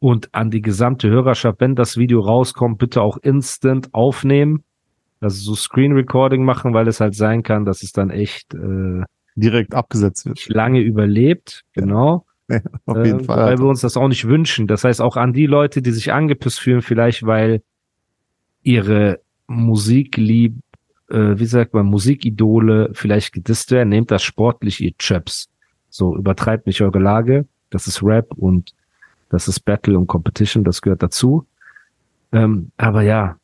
Und 0.00 0.32
an 0.32 0.50
die 0.50 0.62
gesamte 0.62 1.08
Hörerschaft, 1.10 1.60
wenn 1.60 1.74
das 1.74 1.96
Video 1.96 2.20
rauskommt, 2.20 2.78
bitte 2.78 3.02
auch 3.02 3.16
instant 3.18 3.92
aufnehmen. 3.94 4.62
Also 5.20 5.40
so 5.42 5.54
Screen 5.56 5.92
Recording 5.92 6.44
machen, 6.44 6.72
weil 6.74 6.86
es 6.86 7.00
halt 7.00 7.14
sein 7.16 7.42
kann, 7.42 7.64
dass 7.64 7.82
es 7.82 7.90
dann 7.92 8.10
echt 8.10 8.54
äh, 8.54 9.02
Direkt 9.34 9.74
abgesetzt 9.74 10.26
wird. 10.26 10.48
lange 10.48 10.80
überlebt. 10.80 11.64
Genau. 11.74 12.24
Ja, 12.50 12.62
auf 12.86 13.04
jeden 13.04 13.20
Äh, 13.20 13.24
Fall. 13.24 13.44
Weil 13.44 13.58
wir 13.58 13.66
uns 13.66 13.82
das 13.82 13.98
auch 13.98 14.08
nicht 14.08 14.26
wünschen. 14.26 14.66
Das 14.66 14.82
heißt 14.82 15.02
auch 15.02 15.16
an 15.18 15.34
die 15.34 15.44
Leute, 15.44 15.82
die 15.82 15.90
sich 15.90 16.14
angepisst 16.14 16.60
fühlen, 16.60 16.80
vielleicht 16.80 17.26
weil 17.26 17.60
ihre 18.62 19.20
Musiklieb, 19.48 20.54
äh, 21.10 21.38
wie 21.38 21.44
sagt 21.44 21.74
man, 21.74 21.84
Musikidole 21.84 22.88
vielleicht 22.94 23.34
gedisst 23.34 23.70
werden, 23.70 23.90
nehmt 23.90 24.10
das 24.10 24.22
sportlich, 24.22 24.80
ihr 24.80 24.96
Chaps. 24.96 25.50
So, 25.90 26.16
übertreibt 26.16 26.66
nicht 26.66 26.80
eure 26.80 26.98
Lage. 26.98 27.46
Das 27.68 27.86
ist 27.86 28.02
Rap 28.02 28.32
und 28.34 28.72
das 29.30 29.48
ist 29.48 29.60
Battle 29.60 29.98
und 29.98 30.06
Competition, 30.06 30.64
das 30.64 30.80
gehört 30.82 31.02
dazu. 31.02 31.46
Ähm, 32.32 32.70
aber 32.76 33.02
ja, 33.02 33.36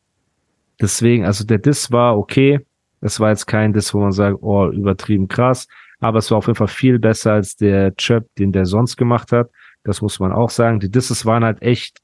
deswegen, 0.81 1.25
also 1.25 1.43
der 1.43 1.57
Diss 1.59 1.91
war 1.91 2.17
okay. 2.17 2.59
Es 3.01 3.19
war 3.19 3.29
jetzt 3.29 3.45
kein 3.45 3.73
Diss, 3.73 3.93
wo 3.93 3.99
man 3.99 4.11
sagt, 4.11 4.37
oh, 4.41 4.69
übertrieben 4.69 5.27
krass. 5.27 5.67
Aber 5.99 6.19
es 6.19 6.29
war 6.31 6.39
auf 6.39 6.47
jeden 6.47 6.57
Fall 6.57 6.67
viel 6.67 6.99
besser 6.99 7.33
als 7.33 7.55
der 7.55 7.95
Chirp, 7.95 8.27
den 8.37 8.51
der 8.51 8.65
sonst 8.65 8.97
gemacht 8.97 9.31
hat. 9.31 9.49
Das 9.83 10.01
muss 10.01 10.19
man 10.19 10.31
auch 10.31 10.49
sagen. 10.49 10.79
Die 10.79 10.89
Disses 10.89 11.25
waren 11.25 11.43
halt 11.43 11.61
echt, 11.61 11.99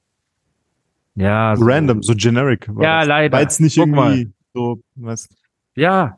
ja, 1.15 1.55
so, 1.55 1.65
Random, 1.65 2.01
so 2.03 2.13
generic. 2.15 2.67
Ja, 2.79 2.99
das. 2.99 3.07
leider. 3.07 3.33
War 3.33 3.41
jetzt 3.41 3.59
nicht 3.59 3.77
Guck 3.77 3.89
mal. 3.89 4.11
irgendwie 4.13 4.33
so, 4.53 4.79
weißt 4.95 5.35
Ja, 5.75 6.17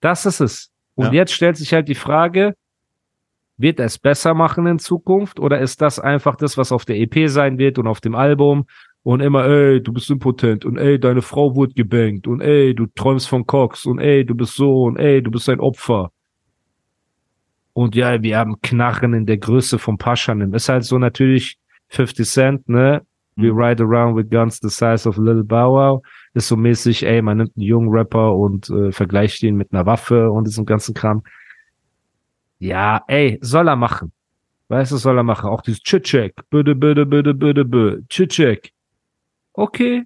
das 0.00 0.26
ist 0.26 0.40
es. 0.40 0.70
Und 0.94 1.06
Ja. 1.06 1.12
jetzt 1.12 1.32
stellt 1.32 1.56
sich 1.56 1.72
halt 1.72 1.88
die 1.88 1.94
Frage, 1.94 2.54
wird 3.60 3.78
er 3.80 3.86
es 3.86 3.98
besser 3.98 4.34
machen 4.34 4.66
in 4.66 4.78
Zukunft 4.78 5.38
oder 5.40 5.58
ist 5.58 5.80
das 5.80 5.98
einfach 5.98 6.36
das, 6.36 6.56
was 6.56 6.72
auf 6.72 6.84
der 6.84 6.96
EP 6.98 7.28
sein 7.28 7.58
wird 7.58 7.78
und 7.78 7.86
auf 7.86 8.00
dem 8.00 8.14
Album 8.14 8.66
und 9.02 9.20
immer, 9.20 9.46
ey, 9.46 9.82
du 9.82 9.92
bist 9.92 10.10
impotent 10.10 10.64
und 10.64 10.76
ey, 10.76 10.98
deine 10.98 11.22
Frau 11.22 11.54
wurde 11.54 11.74
gebankt 11.74 12.26
und 12.26 12.40
ey, 12.40 12.74
du 12.74 12.86
träumst 12.94 13.28
von 13.28 13.46
Cox 13.46 13.86
und 13.86 13.98
ey, 13.98 14.24
du 14.24 14.34
bist 14.34 14.54
so 14.54 14.82
und 14.84 14.98
ey, 14.98 15.22
du 15.22 15.30
bist 15.30 15.48
ein 15.48 15.60
Opfer. 15.60 16.10
Und 17.72 17.94
ja, 17.94 18.20
wir 18.22 18.36
haben 18.36 18.60
Knarren 18.60 19.14
in 19.14 19.26
der 19.26 19.38
Größe 19.38 19.78
von 19.78 19.96
Paschanim. 19.96 20.52
Ist 20.54 20.68
halt 20.68 20.84
so 20.84 20.98
natürlich 20.98 21.56
50 21.88 22.28
Cent, 22.28 22.68
ne? 22.68 23.02
We 23.36 23.52
Mhm. 23.52 23.58
ride 23.58 23.82
around 23.82 24.16
with 24.16 24.28
guns 24.28 24.58
the 24.60 24.68
size 24.68 25.08
of 25.08 25.16
Little 25.16 25.44
Bow 25.44 25.72
Wow. 25.74 26.02
Ist 26.34 26.48
so 26.48 26.56
mäßig, 26.56 27.06
ey, 27.06 27.22
man 27.22 27.38
nimmt 27.38 27.56
einen 27.56 27.64
jungen 27.64 27.88
Rapper 27.88 28.34
und 28.34 28.68
äh, 28.70 28.92
vergleicht 28.92 29.42
ihn 29.42 29.56
mit 29.56 29.72
einer 29.72 29.86
Waffe 29.86 30.30
und 30.30 30.46
diesem 30.46 30.66
ganzen 30.66 30.94
Kram. 30.94 31.22
Ja, 32.60 33.02
ey, 33.08 33.38
soll 33.40 33.68
er 33.68 33.76
machen. 33.76 34.12
Weißt 34.68 34.92
du, 34.92 34.96
soll 34.98 35.16
er 35.16 35.24
machen. 35.24 35.50
Auch 35.50 35.62
dieses 35.62 35.82
Chichek. 35.82 36.34
Bitte, 36.50 36.74
bitte, 36.74 37.06
bitte, 37.06 37.34
bitte, 37.34 37.64
bitte. 37.64 38.04
Chichek. 38.08 38.72
Okay. 39.54 40.04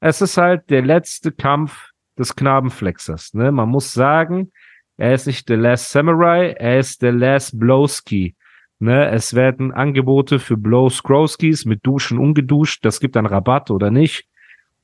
Es 0.00 0.20
ist 0.20 0.36
halt 0.36 0.68
der 0.68 0.82
letzte 0.82 1.32
Kampf 1.32 1.90
des 2.18 2.36
Knabenflexers, 2.36 3.34
ne? 3.34 3.50
Man 3.50 3.70
muss 3.70 3.92
sagen, 3.92 4.52
er 4.96 5.14
ist 5.14 5.26
nicht 5.26 5.48
der 5.48 5.56
Last 5.56 5.90
Samurai, 5.90 6.50
er 6.50 6.78
ist 6.78 7.02
der 7.02 7.12
Last 7.12 7.58
Blowski. 7.58 8.36
Ne, 8.80 9.08
es 9.08 9.34
werden 9.34 9.72
Angebote 9.72 10.38
für 10.38 10.56
Blow 10.56 10.90
Scrowskis 10.90 11.64
mit 11.64 11.86
Duschen 11.86 12.18
ungeduscht. 12.18 12.84
Das 12.84 13.00
gibt 13.00 13.16
dann 13.16 13.24
Rabatt 13.24 13.70
oder 13.70 13.90
nicht. 13.90 14.28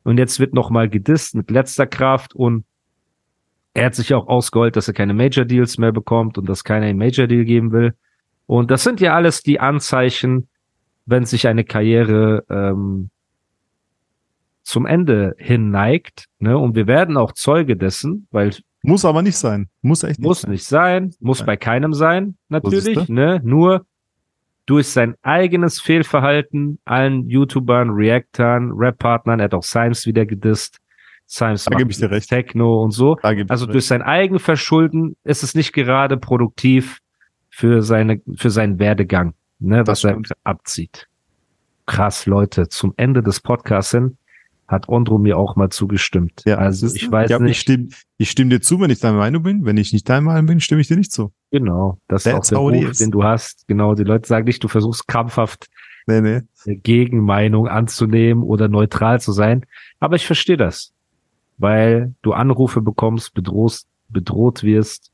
Und 0.04 0.19
jetzt 0.19 0.41
wird 0.41 0.54
nochmal 0.54 0.88
gedisst 0.88 1.34
mit 1.34 1.50
letzter 1.50 1.86
Kraft 1.86 2.34
und 2.34 2.64
er 3.75 3.86
hat 3.86 3.94
sich 3.94 4.12
auch 4.14 4.26
ausgeholt, 4.26 4.76
dass 4.76 4.88
er 4.88 4.94
keine 4.94 5.14
Major 5.14 5.44
Deals 5.44 5.78
mehr 5.78 5.92
bekommt 5.92 6.38
und 6.38 6.48
dass 6.48 6.64
keiner 6.64 6.86
einen 6.86 6.98
Major 6.98 7.26
Deal 7.26 7.44
geben 7.44 7.72
will. 7.72 7.94
Und 8.47 8.70
das 8.70 8.82
sind 8.82 9.00
ja 9.00 9.14
alles 9.14 9.42
die 9.42 9.60
Anzeichen, 9.60 10.48
wenn 11.06 11.25
sich 11.25 11.47
eine 11.47 11.64
Karriere 11.64 12.44
ähm, 12.50 13.10
zum 14.62 14.86
Ende 14.86 15.34
hin 15.38 15.70
neigt. 15.70 16.26
Ne? 16.38 16.59
Und 16.59 16.75
wir 16.75 16.86
werden 16.86 17.16
auch 17.16 17.32
Zeuge 17.32 17.76
dessen, 17.76 18.26
weil 18.30 18.54
Muss 18.82 19.04
aber 19.04 19.22
nicht 19.22 19.36
sein. 19.36 19.69
Muss 19.82 20.03
echt 20.03 20.20
muss 20.20 20.42
sein. 20.42 20.50
nicht 20.50 20.64
sein, 20.64 21.14
muss 21.20 21.41
Nein. 21.41 21.47
bei 21.47 21.56
keinem 21.56 21.92
sein, 21.92 22.36
natürlich, 22.48 23.09
ne? 23.09 23.41
Nur 23.44 23.86
durch 24.66 24.88
sein 24.88 25.16
eigenes 25.22 25.80
Fehlverhalten 25.80 26.78
allen 26.84 27.28
YouTubern, 27.28 27.91
Reactern, 27.91 28.70
Rap-Partnern, 28.72 29.41
er 29.41 29.44
hat 29.44 29.54
auch 29.54 29.64
Symes 29.64 30.06
wieder 30.06 30.26
gedisst. 30.26 30.78
Symes 31.32 31.64
Da 31.64 31.76
gebe 31.76 31.91
ich 31.91 31.98
dir 31.98 32.10
recht. 32.10 32.28
Techno 32.28 32.82
und 32.82 32.91
so. 32.91 33.16
Ich 33.18 33.50
Also 33.50 33.66
durch 33.66 33.86
sein 33.86 34.02
Eigenverschulden 34.02 35.16
ist 35.22 35.42
es 35.44 35.54
nicht 35.54 35.72
gerade 35.72 36.16
produktiv 36.16 36.98
für 37.50 37.82
seine, 37.82 38.20
für 38.36 38.50
seinen 38.50 38.78
Werdegang, 38.80 39.34
ne, 39.60 39.78
was 39.86 40.00
Das 40.00 40.04
er 40.04 40.10
stimmt. 40.12 40.32
abzieht. 40.44 41.08
Krass, 41.86 42.26
Leute, 42.26 42.68
zum 42.68 42.94
Ende 42.96 43.22
des 43.22 43.41
Podcasts 43.41 43.92
hin 43.92 44.16
hat 44.66 44.88
Ondro 44.88 45.18
mir 45.18 45.36
auch 45.36 45.56
mal 45.56 45.68
zugestimmt. 45.70 46.42
Ja, 46.46 46.58
also 46.58 46.86
ich 46.94 47.10
weiß 47.10 47.30
Ich 47.30 47.38
nicht, 47.41 47.60
stimme, 47.60 47.88
ich 48.18 48.30
stimme 48.30 48.50
dir 48.50 48.60
zu, 48.60 48.80
wenn 48.80 48.91
ich 48.91 49.00
deiner 49.00 49.18
Meinung 49.18 49.42
bin. 49.42 49.64
Wenn 49.64 49.76
ich 49.76 49.92
nicht 49.92 50.08
deiner 50.08 50.20
Meinung 50.22 50.47
bin, 50.47 50.60
stimme 50.60 50.80
ich 50.80 50.88
dir 50.88 50.97
nicht 50.97 51.10
zu. 51.12 51.32
Genau, 51.50 51.98
das 52.08 52.26
ist 52.26 52.32
auch 52.32 52.36
That's 52.38 52.48
der 52.50 52.58
Ruf, 52.58 52.97
den 52.98 53.10
du 53.10 53.24
hast. 53.24 53.66
Genau, 53.66 53.94
die 53.94 54.04
Leute 54.04 54.28
sagen 54.28 54.44
nicht, 54.47 54.62
du 54.62 54.68
versuchst 54.68 55.06
krampfhaft 55.08 55.66
Nee, 56.06 56.20
nee. 56.20 56.41
eine 56.66 56.76
Gegenmeinung 56.76 57.66
anzunehmen 57.68 58.42
oder 58.44 58.68
neutral 58.68 59.20
zu 59.20 59.32
sein. 59.32 59.66
Aber 59.98 60.14
ich 60.16 60.26
verstehe 60.26 60.56
das, 60.56 60.92
weil 61.60 62.15
du 62.22 62.32
Anrufe 62.32 62.81
bekommst, 62.81 63.34
bedrohst, 63.34 63.87
bedroht 64.09 64.62
wirst. 64.65 65.10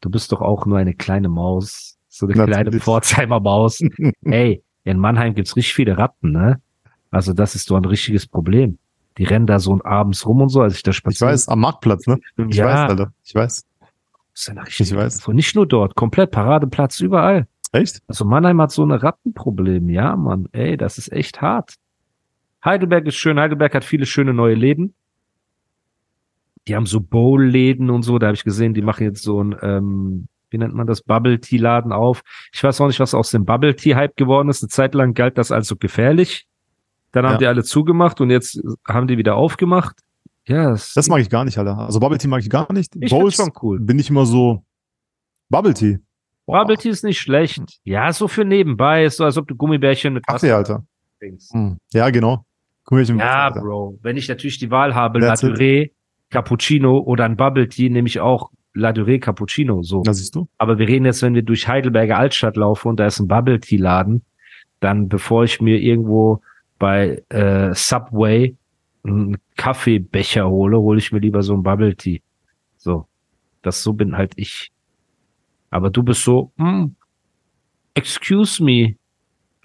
Du 0.00 0.10
bist 0.10 0.32
doch 0.32 0.40
auch 0.40 0.64
nur 0.64 0.78
eine 0.78 0.94
kleine 0.94 1.28
Maus, 1.28 1.98
so 2.08 2.26
eine 2.26 2.34
kleine 2.34 2.52
Natürlich. 2.64 2.82
Pforzheimer 2.82 3.40
Maus. 3.40 3.80
Ey, 4.24 4.62
in 4.84 4.98
Mannheim 4.98 5.34
gibt's 5.34 5.56
richtig 5.56 5.74
viele 5.74 5.98
Ratten, 5.98 6.30
ne? 6.32 6.60
Also 7.10 7.32
das 7.32 7.54
ist 7.54 7.70
doch 7.70 7.76
ein 7.76 7.84
richtiges 7.84 8.26
Problem. 8.26 8.78
Die 9.18 9.24
rennen 9.24 9.46
da 9.46 9.58
so 9.58 9.80
abends 9.82 10.24
rum 10.26 10.40
und 10.42 10.48
so, 10.50 10.60
als 10.62 10.76
ich 10.76 10.82
da 10.84 10.92
Ich 10.92 10.98
spazieren. 10.98 11.32
weiß, 11.32 11.48
am 11.48 11.60
Marktplatz, 11.60 12.06
ne? 12.06 12.18
Ich 12.48 12.56
Ja. 12.56 12.66
weiß, 12.66 12.90
Alter. 12.90 13.12
Ich 13.24 13.34
weiß. 13.34 13.64
Ist 14.34 14.50
eine 14.50 14.64
richtige 14.64 14.84
Ich 14.90 14.94
weiß. 14.96 15.26
Nicht 15.28 15.56
nur 15.56 15.66
dort, 15.66 15.96
komplett 15.96 16.30
Paradeplatz 16.30 17.00
überall. 17.00 17.48
Echt? 17.72 18.00
Also 18.06 18.24
Mannheim 18.24 18.60
hat 18.62 18.70
so 18.70 18.84
ein 18.84 18.92
Rattenproblem, 18.92 19.88
ja, 19.90 20.14
Mann. 20.16 20.48
Ey, 20.52 20.76
das 20.76 20.96
ist 20.96 21.10
echt 21.12 21.42
hart. 21.42 21.74
Heidelberg 22.64 23.06
ist 23.06 23.16
schön. 23.16 23.38
Heidelberg 23.38 23.74
hat 23.74 23.84
viele 23.84 24.06
schöne 24.06 24.32
neue 24.32 24.54
Läden. 24.54 24.94
Die 26.68 26.76
haben 26.76 26.86
so 26.86 27.00
Bowl-Läden 27.00 27.90
und 27.90 28.02
so. 28.02 28.18
Da 28.18 28.26
habe 28.28 28.34
ich 28.36 28.44
gesehen, 28.44 28.74
die 28.74 28.82
machen 28.82 29.04
jetzt 29.04 29.22
so 29.22 29.42
ein, 29.42 29.56
ähm, 29.62 30.28
wie 30.50 30.58
nennt 30.58 30.74
man 30.74 30.86
das, 30.86 31.02
Bubble-Tea-Laden 31.02 31.92
auf. 31.92 32.22
Ich 32.52 32.62
weiß 32.62 32.80
auch 32.80 32.86
nicht, 32.86 33.00
was 33.00 33.14
aus 33.14 33.30
dem 33.30 33.44
Bubble-Tea-Hype 33.44 34.16
geworden 34.16 34.48
ist. 34.48 34.62
Eine 34.62 34.68
Zeit 34.68 34.94
lang 34.94 35.14
galt 35.14 35.38
das 35.38 35.50
als 35.50 35.68
so 35.68 35.76
gefährlich. 35.76 36.46
Dann 37.12 37.24
haben 37.24 37.32
Ja. 37.32 37.38
die 37.38 37.46
alle 37.46 37.64
zugemacht 37.64 38.20
und 38.20 38.30
jetzt 38.30 38.60
haben 38.86 39.06
die 39.08 39.16
wieder 39.18 39.34
aufgemacht. 39.36 39.96
Ja, 40.46 40.72
es- 40.72 40.92
Das 40.94 41.08
mag 41.08 41.20
ich 41.20 41.30
gar 41.30 41.44
nicht, 41.44 41.56
Alter. 41.58 41.78
Also 41.78 42.00
Bubble 42.00 42.18
Tea 42.18 42.28
mag 42.28 42.40
ich 42.40 42.50
gar 42.50 42.70
nicht. 42.72 42.94
ich 43.00 43.10
Bowls 43.10 43.34
schon 43.36 43.50
cool. 43.62 43.80
bin 43.80 43.98
ich 43.98 44.10
immer 44.10 44.26
so 44.26 44.62
Bubble 45.48 45.74
Tea. 45.74 45.98
Bubble 46.46 46.76
Tea 46.76 46.90
ist 46.90 47.04
nicht 47.04 47.18
schlecht. 47.20 47.62
Ja, 47.84 48.12
so 48.12 48.28
für 48.28 48.44
nebenbei. 48.44 49.04
Ist 49.04 49.18
so, 49.18 49.24
als 49.24 49.36
ob 49.36 49.46
du 49.48 49.54
Gummibärchen 49.54 50.14
mit 50.14 50.26
Kaffee, 50.26 50.50
Alter. 50.52 50.84
trinkst. 51.18 51.52
Hm. 51.52 51.78
Ja, 51.92 52.08
genau. 52.10 52.44
Ich 52.90 53.10
im 53.10 53.18
Ja, 53.18 53.50
Wasser. 53.50 53.60
Bro. 53.60 53.98
Wenn 54.02 54.16
ich 54.16 54.28
natürlich 54.28 54.58
die 54.58 54.70
Wahl 54.70 54.94
habe, 54.94 55.20
That's 55.20 55.42
it. 55.42 55.92
Cappuccino 56.30 56.98
oder 56.98 57.24
ein 57.24 57.36
Bubble 57.36 57.68
Tea, 57.68 57.88
nehme 57.90 58.08
ich 58.08 58.20
auch 58.20 58.50
Ladurée 58.74 59.18
Cappuccino. 59.18 59.82
So. 59.82 60.02
Da 60.02 60.14
siehst 60.14 60.34
du. 60.34 60.48
Aber 60.58 60.78
wir 60.78 60.88
reden 60.88 61.04
jetzt, 61.04 61.22
wenn 61.22 61.34
wir 61.34 61.42
durch 61.42 61.68
Heidelberger 61.68 62.18
Altstadt 62.18 62.56
laufen 62.56 62.88
und 62.88 63.00
da 63.00 63.06
ist 63.06 63.18
ein 63.18 63.28
Bubble 63.28 63.60
Tea 63.60 63.78
Laden, 63.78 64.22
dann 64.80 65.08
bevor 65.08 65.44
ich 65.44 65.60
mir 65.60 65.78
irgendwo 65.80 66.42
bei 66.78 67.22
äh, 67.30 67.74
Subway 67.74 68.56
einen 69.04 69.38
Kaffeebecher 69.56 70.48
hole, 70.48 70.78
hole 70.78 70.98
ich 70.98 71.12
mir 71.12 71.18
lieber 71.18 71.42
so 71.42 71.54
ein 71.54 71.62
Bubble 71.62 71.96
Tea. 71.96 72.22
So. 72.76 73.06
Das 73.62 73.82
so 73.82 73.92
bin 73.92 74.16
halt 74.16 74.32
ich. 74.36 74.70
Aber 75.70 75.90
du 75.90 76.02
bist 76.02 76.22
so, 76.22 76.52
hm, 76.56 76.94
excuse 77.94 78.62
me, 78.62 78.96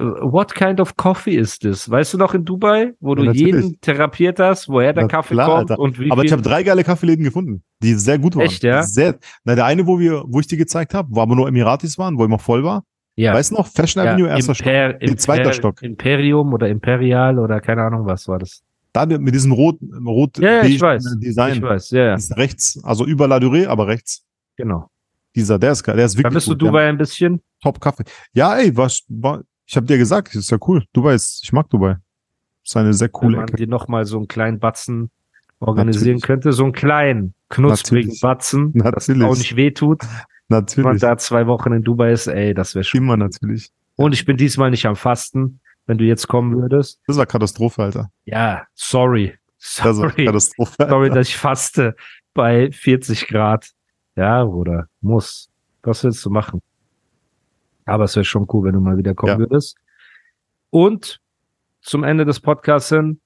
what 0.04 0.54
kind 0.54 0.80
of 0.80 0.96
coffee 0.98 1.36
is 1.36 1.58
this? 1.60 1.90
Weißt 1.90 2.14
du 2.14 2.18
noch 2.18 2.34
in 2.34 2.46
Dubai, 2.46 2.94
wo 3.00 3.16
du 3.16 3.24
Ja, 3.24 3.32
jeden 3.32 3.80
therapiert 3.82 4.40
hast, 4.40 4.70
woher 4.70 4.94
der 4.94 5.04
Na 5.04 5.08
Kaffee 5.10 5.34
klar, 5.36 5.48
kommt 5.50 5.72
Alter. 5.72 5.82
und 5.82 6.00
wie 6.00 6.12
Aber 6.12 6.24
ich 6.24 6.32
habe 6.32 6.42
drei 6.42 6.64
geile 6.64 6.84
Kaffeeläden 6.84 7.24
gefunden, 7.24 7.64
die 7.82 7.94
sehr 7.96 8.20
gut 8.20 8.36
waren. 8.36 8.46
Echt, 8.46 8.64
ja? 8.64 8.84
Sehr. 8.84 9.18
Na, 9.44 9.56
der 9.56 9.66
eine, 9.66 9.88
wo 9.88 10.00
wir, 10.00 10.24
wo 10.28 10.40
ich 10.40 10.48
dir 10.48 10.58
gezeigt 10.58 10.94
habe, 10.94 11.10
wo 11.12 11.22
aber 11.22 11.36
nur 11.36 11.48
Emiratis 11.48 11.98
waren, 11.98 12.18
wo 12.18 12.26
immer 12.26 12.40
voll 12.40 12.64
war. 12.64 12.84
Ja. 13.16 13.34
Weißt 13.34 13.52
du 13.52 13.56
noch? 13.56 13.68
Fashion 13.68 14.04
ja, 14.04 14.14
Avenue, 14.14 14.30
erster 14.30 14.56
Stock. 14.56 14.68
Imper 14.68 15.18
zweiter 15.18 15.44
Imper 15.44 15.54
Stock. 15.54 15.82
Imperium 15.84 16.54
oder 16.54 16.68
Imperial 16.68 17.38
oder 17.40 17.62
keine 17.62 17.84
Ahnung, 17.84 18.06
was 18.06 18.28
war 18.28 18.40
das? 18.40 18.64
Da 18.92 19.06
mit 19.06 19.34
diesem 19.34 19.52
rot, 19.52 19.80
rot 20.06 20.38
Ja, 20.40 20.58
ja, 20.58 20.64
ich 20.64 20.80
weiß. 20.82 21.18
Design. 21.20 21.56
Ich 21.56 21.62
weiß, 21.62 21.92
ja, 21.92 22.04
ja, 22.06 22.14
Ist 22.16 22.36
rechts, 22.38 22.80
also 22.84 23.06
über 23.06 23.28
La 23.28 23.38
Durée, 23.38 23.68
aber 23.68 23.88
rechts. 23.88 24.24
genau. 24.56 24.90
Dieser, 25.36 25.58
der 25.58 25.72
ist 25.72 25.84
geil, 25.84 25.96
der 25.96 26.06
ist 26.06 26.14
Da 26.14 26.20
wirklich 26.20 26.34
bist 26.36 26.48
du 26.48 26.54
Dubai 26.54 26.88
ein 26.88 26.98
bisschen. 26.98 27.42
Top 27.62 27.82
Kaffee. 27.82 28.04
Ja, 28.34 28.56
ey, 28.56 28.76
was, 28.78 29.02
war, 29.08 29.42
ich 29.74 29.78
habe 29.78 29.88
dir 29.88 29.98
gesagt, 29.98 30.28
das 30.28 30.36
ist 30.36 30.52
ja 30.52 30.60
cool. 30.68 30.84
Dubai 30.94 31.16
ist, 31.16 31.42
ich 31.44 31.52
mag 31.52 31.68
Dubai. 31.72 31.98
ist 32.64 32.78
eine 32.78 32.94
sehr 32.94 33.08
wenn 33.08 33.12
coole 33.14 33.38
man 33.38 33.48
Ecke. 33.48 33.58
dir 33.58 33.68
noch 33.68 33.88
mal 33.88 34.06
so 34.06 34.18
einen 34.18 34.28
kleinen 34.28 34.60
Batzen 34.60 35.10
organisieren 35.60 36.18
Natürlich. 36.18 36.22
könnte, 36.22 36.54
so 36.54 36.64
einen 36.66 36.74
kleinen, 36.74 37.34
knusprigen 37.50 38.10
Natürlich. 38.10 38.22
Batzen, 38.22 38.74
das 38.74 38.84
Natürlich. 38.84 39.24
auch 39.24 39.36
nicht 39.36 39.56
wehtut. 39.56 40.04
Wenn 40.04 40.10
man 40.48 40.60
Natürlich. 40.66 41.02
da 41.02 41.18
zwei 41.18 41.48
Wochen 41.48 41.74
in 41.74 41.82
Dubai 41.82 42.12
ist, 42.12 42.28
ey, 42.28 42.54
das 42.54 42.76
wäre 42.76 42.84
schon. 42.84 43.00
Immer 43.02 43.18
natürlich. 43.18 43.72
Und 43.96 44.14
ich 44.14 44.26
bin 44.26 44.38
diesmal 44.38 44.70
nicht 44.70 44.86
am 44.86 44.96
Fasten, 44.96 45.60
wenn 45.88 45.98
du 45.98 46.04
jetzt 46.04 46.28
kommen 46.28 46.56
würdest. 46.56 47.02
Das 47.08 47.18
war 47.18 47.26
Katastrophe, 47.26 47.82
Alter. 47.82 48.12
Ja, 48.26 48.68
sorry. 48.76 49.34
Das 49.58 49.96
Sorry. 49.96 50.26
Katastrophe. 50.26 50.76
Sorry, 50.88 51.10
dass 51.10 51.30
ich 51.30 51.38
faste 51.38 51.96
bei 52.36 52.70
40 52.72 53.28
Grad. 53.28 53.72
Ja, 54.16 54.44
Bruder, 54.46 54.88
muss. 55.02 55.50
Was 55.82 56.04
willst 56.04 56.24
du 56.24 56.30
machen? 56.30 56.62
Aber 57.86 58.06
es 58.06 58.16
wäre 58.16 58.24
schon 58.26 58.48
cool, 58.54 58.66
wenn 58.66 58.74
du 58.74 58.80
mal 58.82 58.98
wieder 58.98 59.14
kommen 59.14 59.34
Ja. 59.34 59.40
würdest. 59.40 59.78
Und 60.70 61.20
zum 61.82 62.04
Ende 62.04 62.26
des 62.26 62.40
Podcasts 62.40 62.90
hin 62.90 63.20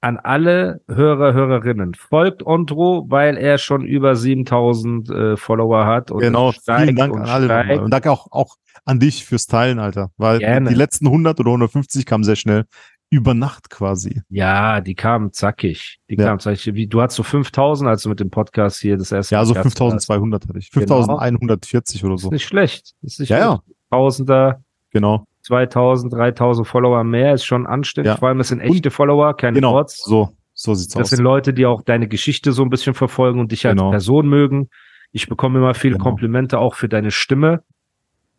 an 0.00 0.18
alle 0.18 0.82
Hörer, 0.88 1.32
Hörerinnen. 1.32 1.94
Folgt 1.94 2.46
Ondro, 2.46 3.06
weil 3.08 3.36
er 3.36 3.58
schon 3.58 3.84
über 3.84 4.14
7000 4.14 5.10
äh, 5.10 5.36
Follower 5.36 5.84
hat. 5.86 6.10
Und 6.10 6.20
Genau, 6.20 6.52
vielen 6.52 6.94
Dank 6.96 7.12
und 7.12 7.22
an 7.22 7.28
alle 7.28 7.46
steigt. 7.46 7.82
Und 7.82 7.90
danke 7.90 8.12
auch, 8.12 8.30
auch 8.30 8.56
an 8.84 9.00
dich 9.00 9.24
fürs 9.24 9.46
Teilen, 9.46 9.78
Alter. 9.80 10.10
Weil 10.16 10.38
Gerne. 10.38 10.68
die 10.68 10.76
letzten 10.76 11.06
100 11.06 11.40
oder 11.40 11.50
150 11.50 12.06
kamen 12.06 12.24
sehr 12.24 12.36
schnell. 12.36 12.66
Über 13.08 13.34
Nacht 13.34 13.70
quasi. 13.70 14.22
Ja, 14.28 14.80
die 14.80 14.94
kamen 14.94 15.32
zackig. 15.32 15.98
Die 16.10 16.16
Ja. 16.16 16.24
kamen 16.26 16.40
zackig. 16.40 16.74
Wie, 16.74 16.86
du 16.88 17.00
hast 17.00 17.14
so 17.14 17.22
5000, 17.22 17.88
als 17.88 18.02
du 18.02 18.08
mit 18.08 18.18
dem 18.20 18.30
Podcast 18.30 18.80
hier 18.80 18.96
das 18.96 19.12
erste 19.12 19.36
Ja, 19.36 19.44
so 19.44 19.54
warst. 19.54 19.62
5200 19.78 20.48
hatte 20.48 20.58
ich. 20.58 20.70
Genau. 20.70 20.86
5140 21.04 22.04
oder 22.04 22.14
Ist 22.14 22.22
so. 22.22 22.30
nicht 22.30 22.44
schlecht. 22.44 22.94
Ist 23.02 23.20
nicht 23.20 23.28
Ja, 23.28 23.38
ja. 23.38 23.60
schlecht. 23.64 23.78
Tausender, 23.90 24.60
Genau. 24.90 25.24
2000, 25.42 26.12
3000 26.12 26.66
Follower 26.66 27.04
mehr 27.04 27.32
ist 27.34 27.44
schon 27.44 27.66
anständig. 27.66 28.12
Ja. 28.12 28.16
Vor 28.16 28.28
allem, 28.28 28.38
das 28.38 28.48
sind 28.48 28.60
echte 28.60 28.90
Follower, 28.90 29.36
keine 29.36 29.54
Genau. 29.54 29.72
Bots. 29.74 30.02
So, 30.04 30.30
so 30.54 30.74
sieht's 30.74 30.94
Das 30.94 31.02
aus. 31.04 31.10
sind 31.10 31.22
Leute, 31.22 31.54
die 31.54 31.66
auch 31.66 31.82
deine 31.82 32.08
Geschichte 32.08 32.50
so 32.52 32.62
ein 32.62 32.70
bisschen 32.70 32.94
verfolgen 32.94 33.38
und 33.38 33.52
dich 33.52 33.64
als 33.66 33.76
Genau. 33.76 33.90
Person 33.90 34.26
mögen. 34.28 34.68
Ich 35.12 35.28
bekomme 35.28 35.58
immer 35.60 35.74
viele 35.74 35.94
Genau. 35.94 36.04
Komplimente 36.04 36.58
auch 36.58 36.74
für 36.74 36.88
deine 36.88 37.12
Stimme. 37.12 37.62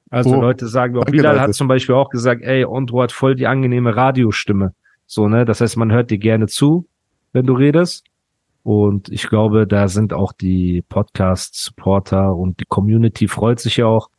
Also 0.10 0.36
Oh, 0.36 0.42
Leute 0.42 0.68
sagen, 0.68 0.98
auch 0.98 1.06
Bilal 1.06 1.34
Leute. 1.36 1.42
hat 1.48 1.54
zum 1.54 1.68
Beispiel 1.68 1.96
auch 1.96 2.10
gesagt, 2.10 2.42
ey, 2.44 2.66
Ondro 2.66 3.02
hat 3.02 3.12
voll 3.12 3.36
die 3.36 3.48
angenehme 3.48 3.96
Radiostimme. 3.96 4.74
So, 5.06 5.28
ne? 5.28 5.46
Das 5.46 5.62
heißt, 5.62 5.78
man 5.78 5.92
hört 5.92 6.12
dir 6.12 6.18
gerne 6.18 6.48
zu, 6.48 6.88
wenn 7.34 7.46
du 7.46 7.54
redest. 7.54 8.06
Und 8.64 9.10
ich 9.10 9.28
glaube, 9.30 9.66
da 9.66 9.88
sind 9.88 10.12
auch 10.14 10.34
die 10.34 10.84
Podcast-Supporter 10.90 12.36
und 12.36 12.60
die 12.60 12.66
Community 12.68 13.28
freut 13.28 13.60
sich 13.60 13.78
ja 13.78 13.86
auch, 13.86 14.10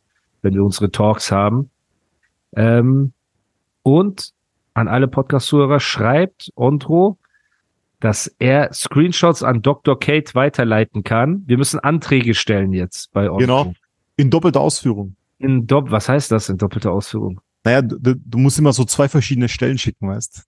wenn 0.41 0.53
wir 0.55 0.63
unsere 0.63 0.91
Talks 0.91 1.31
haben. 1.31 1.69
Ähm, 2.55 3.13
und 3.83 4.31
an 4.73 4.87
alle 4.87 5.07
Podcast-Zuhörer 5.07 5.79
schreibt 5.79 6.51
Ondro, 6.55 7.17
dass 7.99 8.27
er 8.39 8.73
Screenshots 8.73 9.43
an 9.43 9.61
Dr. 9.61 9.99
Kate 9.99 10.33
weiterleiten 10.33 11.03
kann. 11.03 11.43
Wir 11.45 11.57
müssen 11.57 11.79
Anträge 11.79 12.33
stellen 12.33 12.73
jetzt 12.73 13.11
bei 13.11 13.29
Ondro. 13.29 13.37
Genau. 13.37 13.73
In 14.15 14.29
doppelter 14.29 14.61
Ausführung. 14.61 15.15
In 15.39 15.67
Dopp 15.67 15.89
was 15.91 16.07
heißt 16.09 16.31
das 16.31 16.49
in 16.49 16.57
doppelter 16.57 16.91
Ausführung? 16.91 17.41
Naja, 17.63 17.81
du, 17.81 17.97
du 18.15 18.37
musst 18.37 18.59
immer 18.59 18.73
so 18.73 18.85
zwei 18.85 19.09
verschiedene 19.09 19.49
Stellen 19.49 19.77
schicken, 19.77 20.07
weißt. 20.09 20.43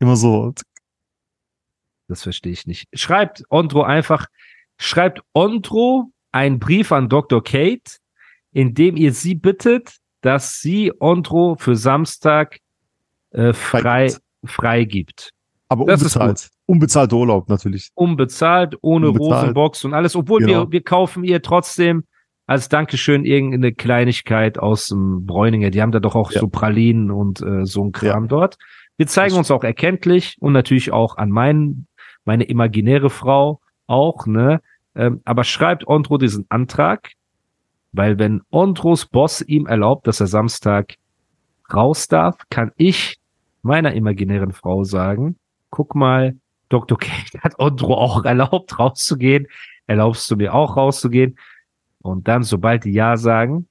Immer 0.00 0.16
so. 0.16 0.52
Das 2.08 2.22
verstehe 2.22 2.52
ich 2.52 2.66
nicht. 2.66 2.88
Schreibt 2.94 3.42
Ondro 3.50 3.82
einfach, 3.82 4.26
schreibt 4.78 5.20
Ondro 5.34 6.10
einen 6.32 6.58
Brief 6.58 6.92
an 6.92 7.08
Dr. 7.08 7.42
Kate, 7.42 7.96
in 8.52 8.74
dem 8.74 8.96
ihr 8.96 9.12
sie 9.12 9.34
bittet, 9.34 9.96
dass 10.20 10.60
sie 10.60 10.92
Ondro 11.00 11.56
für 11.58 11.76
Samstag 11.76 12.58
äh, 13.30 13.52
frei, 13.52 14.08
Freigibt. 14.08 14.22
freigibt. 14.46 15.30
Aber 15.68 15.84
Das 15.84 16.00
unbezahlt. 16.00 16.50
Unbezahlter 16.66 17.16
Urlaub 17.16 17.48
natürlich. 17.48 17.90
Unbezahlt, 17.94 18.76
ohne 18.82 19.08
Unbezahlt. 19.08 19.40
Rosenbox 19.42 19.84
und 19.84 19.94
alles, 19.94 20.16
obwohl 20.16 20.40
Genau. 20.40 20.64
wir, 20.64 20.72
wir 20.72 20.82
kaufen 20.82 21.24
ihr 21.24 21.42
trotzdem 21.42 22.04
als 22.48 22.68
Dankeschön 22.70 23.24
irgendeine 23.26 23.72
Kleinigkeit 23.72 24.58
aus 24.58 24.88
dem 24.88 25.26
Bräuninger. 25.26 25.70
Die 25.70 25.82
haben 25.82 25.92
da 25.92 26.00
doch 26.00 26.16
auch 26.16 26.32
Ja. 26.32 26.40
so 26.40 26.48
Pralinen 26.48 27.10
und 27.10 27.42
äh, 27.42 27.64
so 27.66 27.84
ein 27.84 27.92
Kram 27.92 28.24
Ja. 28.24 28.28
dort. 28.28 28.56
Wir 28.96 29.06
zeigen 29.06 29.30
Das 29.30 29.38
uns 29.38 29.50
auch 29.50 29.62
erkenntlich 29.64 30.36
und 30.40 30.54
natürlich 30.54 30.90
auch 30.90 31.18
an 31.18 31.30
meinen, 31.30 31.86
meine 32.24 32.44
imaginäre 32.44 33.10
Frau 33.10 33.60
auch, 33.86 34.26
ne? 34.26 34.60
Ähm, 34.96 35.20
aber 35.26 35.44
schreibt 35.44 35.86
Ondro 35.86 36.16
diesen 36.16 36.46
Antrag, 36.48 37.12
weil 37.92 38.18
wenn 38.18 38.40
Ondros 38.50 39.04
Boss 39.06 39.42
ihm 39.42 39.66
erlaubt, 39.66 40.06
dass 40.06 40.18
er 40.20 40.26
Samstag 40.26 40.94
raus 41.72 42.08
darf, 42.08 42.36
kann 42.50 42.72
ich 42.76 43.18
meiner 43.62 43.92
imaginären 43.92 44.52
Frau 44.52 44.84
sagen, 44.84 45.36
guck 45.70 45.94
mal, 45.94 46.34
Dr. 46.70 46.98
Kate 46.98 47.40
hat 47.42 47.58
Ondro 47.58 47.94
auch 47.94 48.24
erlaubt, 48.24 48.78
rauszugehen. 48.78 49.46
Erlaubst 49.86 50.30
du 50.30 50.36
mir 50.36 50.54
auch 50.54 50.76
rauszugehen? 50.78 51.36
Und 52.02 52.28
dann, 52.28 52.42
sobald 52.42 52.84
die 52.84 52.92
Ja 52.92 53.16
sagen, 53.16 53.66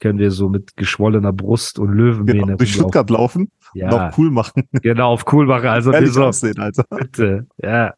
können 0.00 0.18
wir 0.18 0.30
so 0.30 0.48
mit 0.48 0.76
geschwollener 0.76 1.32
Brust 1.32 1.78
und 1.78 1.92
Löwenmähne 1.92 2.40
Genau. 2.42 2.56
Durch 2.56 2.72
Stuttgart 2.74 3.08
laufen 3.10 3.50
Ja, 3.74 3.86
und 3.88 3.94
auch 3.94 4.18
cool 4.18 4.30
machen. 4.30 4.68
genau, 4.82 5.12
auf 5.12 5.24
cool 5.32 5.46
machen. 5.46 5.66
Also 5.68 5.92
wir 5.92 6.06
so, 6.08 6.24
aussehen, 6.24 6.58
Alter. 6.58 6.84
bitte, 6.90 7.46
ja, 7.62 7.94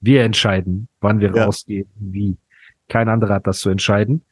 wir 0.00 0.22
entscheiden, 0.22 0.88
wann 1.00 1.20
wir 1.20 1.34
Ja. 1.34 1.44
rausgehen, 1.44 1.88
wie. 1.96 2.36
Kein 2.88 3.08
anderer 3.08 3.34
hat 3.34 3.46
das 3.46 3.58
zu 3.60 3.70
entscheiden. 3.70 4.22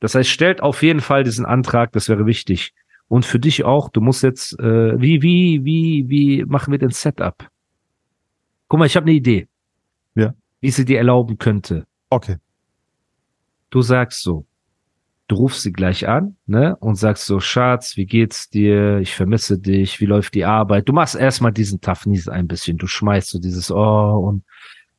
Das 0.00 0.14
heißt, 0.14 0.30
stellt 0.30 0.62
auf 0.62 0.82
jeden 0.82 1.00
Fall 1.00 1.24
diesen 1.24 1.44
Antrag, 1.44 1.92
das 1.92 2.08
wäre 2.08 2.24
wichtig. 2.26 2.72
Und 3.08 3.24
für 3.26 3.38
dich 3.38 3.64
auch, 3.64 3.90
du 3.90 4.00
musst 4.00 4.22
jetzt, 4.22 4.58
äh, 4.60 5.00
wie, 5.00 5.20
wie, 5.22 5.64
wie, 5.64 6.08
wie 6.08 6.44
machen 6.44 6.70
wir 6.70 6.78
den 6.78 6.90
Setup? 6.90 7.34
Guck 8.68 8.78
mal, 8.78 8.86
ich 8.86 8.96
habe 8.96 9.04
eine 9.06 9.14
Idee. 9.14 9.48
Ja. 10.14 10.34
Wie 10.60 10.70
sie 10.70 10.84
dir 10.84 10.98
erlauben 10.98 11.38
könnte. 11.38 11.86
Okay. 12.10 12.36
Du 13.70 13.82
sagst 13.82 14.22
so, 14.22 14.46
du 15.28 15.36
rufst 15.36 15.62
sie 15.62 15.72
gleich 15.72 16.08
an, 16.08 16.36
ne, 16.46 16.76
und 16.80 16.94
sagst 16.96 17.26
so, 17.26 17.38
Schatz, 17.40 17.96
wie 17.96 18.06
geht's 18.06 18.48
dir? 18.48 18.98
Ich 18.98 19.14
vermisse 19.14 19.58
dich. 19.58 20.00
Wie 20.00 20.06
läuft 20.06 20.34
die 20.34 20.44
Arbeit? 20.44 20.88
Du 20.88 20.92
machst 20.92 21.14
erstmal 21.16 21.52
diesen 21.52 21.80
Toughness 21.80 22.28
ein 22.28 22.46
bisschen. 22.48 22.78
Du 22.78 22.86
schmeißt 22.86 23.28
so 23.28 23.38
dieses, 23.38 23.70
oh, 23.70 24.18
und 24.26 24.44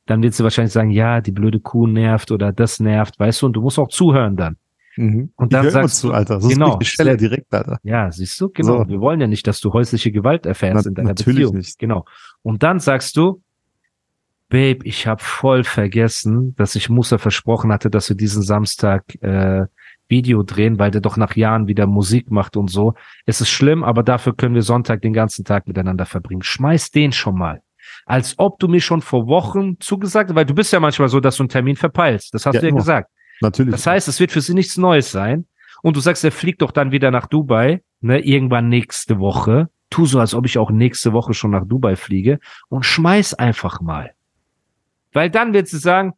dann 0.06 0.22
wird 0.22 0.34
sie 0.34 0.44
wahrscheinlich 0.44 0.72
sagen, 0.72 0.90
ja, 0.90 1.20
die 1.20 1.32
blöde 1.32 1.60
Kuh 1.60 1.86
nervt 1.86 2.30
oder 2.30 2.52
das 2.52 2.80
nervt, 2.80 3.18
weißt 3.18 3.42
du, 3.42 3.46
und 3.46 3.52
du 3.54 3.60
musst 3.60 3.78
auch 3.78 3.88
zuhören 3.88 4.36
dann. 4.36 4.56
Mhm. 4.96 5.30
Und 5.36 5.52
dann 5.52 5.70
sagst 5.70 6.02
du- 6.02 6.10
Alter. 6.12 6.40
Sonst 6.40 6.54
genau, 6.54 6.78
ich 6.80 6.90
Stelle 6.90 7.16
direkt, 7.16 7.52
Alter. 7.54 7.78
Ja, 7.84 8.10
siehst 8.10 8.40
du, 8.40 8.50
genau. 8.50 8.84
So. 8.84 8.88
Wir 8.88 9.00
wollen 9.00 9.20
ja 9.20 9.26
nicht, 9.28 9.46
dass 9.46 9.60
du 9.60 9.72
häusliche 9.72 10.10
Gewalt 10.12 10.46
erfährst 10.46 10.84
Na- 10.84 10.88
in 10.88 10.94
deiner 10.94 11.08
natürlich 11.10 11.40
Beziehung. 11.44 11.56
nicht. 11.56 11.78
Genau. 11.78 12.04
Und 12.42 12.62
dann 12.64 12.80
sagst 12.80 13.16
du, 13.16 13.40
Babe, 14.50 14.80
ich 14.84 15.06
habe 15.06 15.22
voll 15.22 15.64
vergessen, 15.64 16.54
dass 16.56 16.74
ich 16.74 16.90
Musa 16.90 17.18
versprochen 17.18 17.72
hatte, 17.72 17.88
dass 17.88 18.08
wir 18.08 18.16
diesen 18.16 18.42
Samstag 18.42 19.04
äh, 19.22 19.64
Video 20.08 20.42
drehen, 20.42 20.78
weil 20.78 20.90
der 20.90 21.00
doch 21.00 21.16
nach 21.16 21.36
Jahren 21.36 21.68
wieder 21.68 21.86
Musik 21.86 22.30
macht 22.30 22.56
und 22.56 22.68
so. 22.68 22.94
Es 23.26 23.40
ist 23.40 23.48
schlimm, 23.48 23.84
aber 23.84 24.02
dafür 24.02 24.34
können 24.36 24.56
wir 24.56 24.62
Sonntag 24.62 25.02
den 25.02 25.12
ganzen 25.12 25.44
Tag 25.44 25.68
miteinander 25.68 26.04
verbringen. 26.04 26.42
Schmeiß 26.42 26.90
den 26.90 27.12
schon 27.12 27.38
mal. 27.38 27.62
Als 28.06 28.38
ob 28.38 28.58
du 28.58 28.66
mir 28.68 28.80
schon 28.80 29.02
vor 29.02 29.26
Wochen 29.28 29.78
zugesagt 29.78 30.30
hast, 30.30 30.36
weil 30.36 30.44
du 30.46 30.54
bist 30.54 30.72
ja 30.72 30.80
manchmal 30.80 31.08
so, 31.08 31.20
dass 31.20 31.36
du 31.36 31.44
einen 31.44 31.48
Termin 31.48 31.76
verpeilst. 31.76 32.34
Das 32.34 32.44
hast 32.44 32.54
Ja, 32.56 32.60
du 32.60 32.66
ja 32.66 32.70
immer. 32.70 32.78
gesagt. 32.80 33.08
Natürlich. 33.40 33.70
Das 33.72 33.86
heißt, 33.86 34.08
es 34.08 34.18
wird 34.20 34.32
für 34.32 34.40
sie 34.40 34.54
nichts 34.54 34.76
Neues 34.76 35.12
sein. 35.12 35.46
Und 35.82 35.96
du 35.96 36.00
sagst, 36.00 36.24
er 36.24 36.32
fliegt 36.32 36.60
doch 36.60 36.72
dann 36.72 36.90
wieder 36.92 37.10
nach 37.10 37.26
Dubai, 37.26 37.82
ne, 38.00 38.18
irgendwann 38.20 38.68
nächste 38.68 39.18
Woche. 39.18 39.68
Tu 39.88 40.06
so, 40.06 40.20
als 40.20 40.34
ob 40.34 40.44
ich 40.44 40.58
auch 40.58 40.70
nächste 40.70 41.12
Woche 41.12 41.34
schon 41.34 41.52
nach 41.52 41.64
Dubai 41.66 41.96
fliege 41.96 42.38
und 42.68 42.84
schmeiß 42.84 43.34
einfach 43.34 43.80
mal. 43.80 44.10
Weil 45.12 45.30
dann 45.30 45.52
wird 45.52 45.68
sie 45.68 45.78
sagen, 45.78 46.12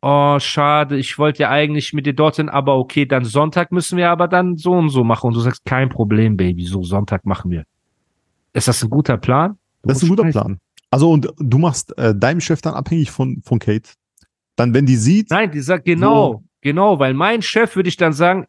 oh, 0.00 0.38
schade, 0.40 0.96
ich 0.96 1.18
wollte 1.18 1.42
ja 1.44 1.50
eigentlich 1.50 1.92
mit 1.92 2.06
dir 2.06 2.12
dorthin, 2.14 2.48
aber 2.48 2.76
okay, 2.76 3.06
dann 3.06 3.24
Sonntag 3.24 3.70
müssen 3.72 3.96
wir 3.96 4.10
aber 4.10 4.28
dann 4.28 4.56
so 4.56 4.72
und 4.72 4.88
so 4.90 5.04
machen. 5.04 5.28
Und 5.28 5.34
du 5.34 5.40
sagst, 5.40 5.64
kein 5.64 5.88
Problem, 5.88 6.36
Baby, 6.36 6.64
so 6.64 6.82
Sonntag 6.82 7.24
machen 7.24 7.50
wir. 7.50 7.64
Ist 8.52 8.68
das 8.68 8.82
ein 8.82 8.90
guter 8.90 9.16
Plan? 9.16 9.58
Du 9.82 9.88
das 9.88 9.98
ist 9.98 10.02
ein 10.04 10.08
guter 10.08 10.24
schmeißen. 10.24 10.40
Plan. 10.40 10.58
Also, 10.90 11.10
und 11.10 11.32
du 11.38 11.58
machst 11.58 11.96
äh, 11.96 12.14
deinem 12.14 12.40
Chef 12.40 12.60
dann 12.60 12.74
abhängig 12.74 13.10
von, 13.10 13.40
von 13.44 13.58
Kate. 13.58 13.90
Dann, 14.56 14.74
wenn 14.74 14.84
die 14.84 14.96
sieht, 14.96 15.30
Nein, 15.30 15.50
die 15.50 15.60
sagt 15.60 15.86
genau, 15.86 16.42
genau, 16.60 16.98
weil 16.98 17.14
mein 17.14 17.40
Chef 17.40 17.76
würde 17.76 17.88
ich 17.88 17.96
dann 17.96 18.12
sagen, 18.12 18.46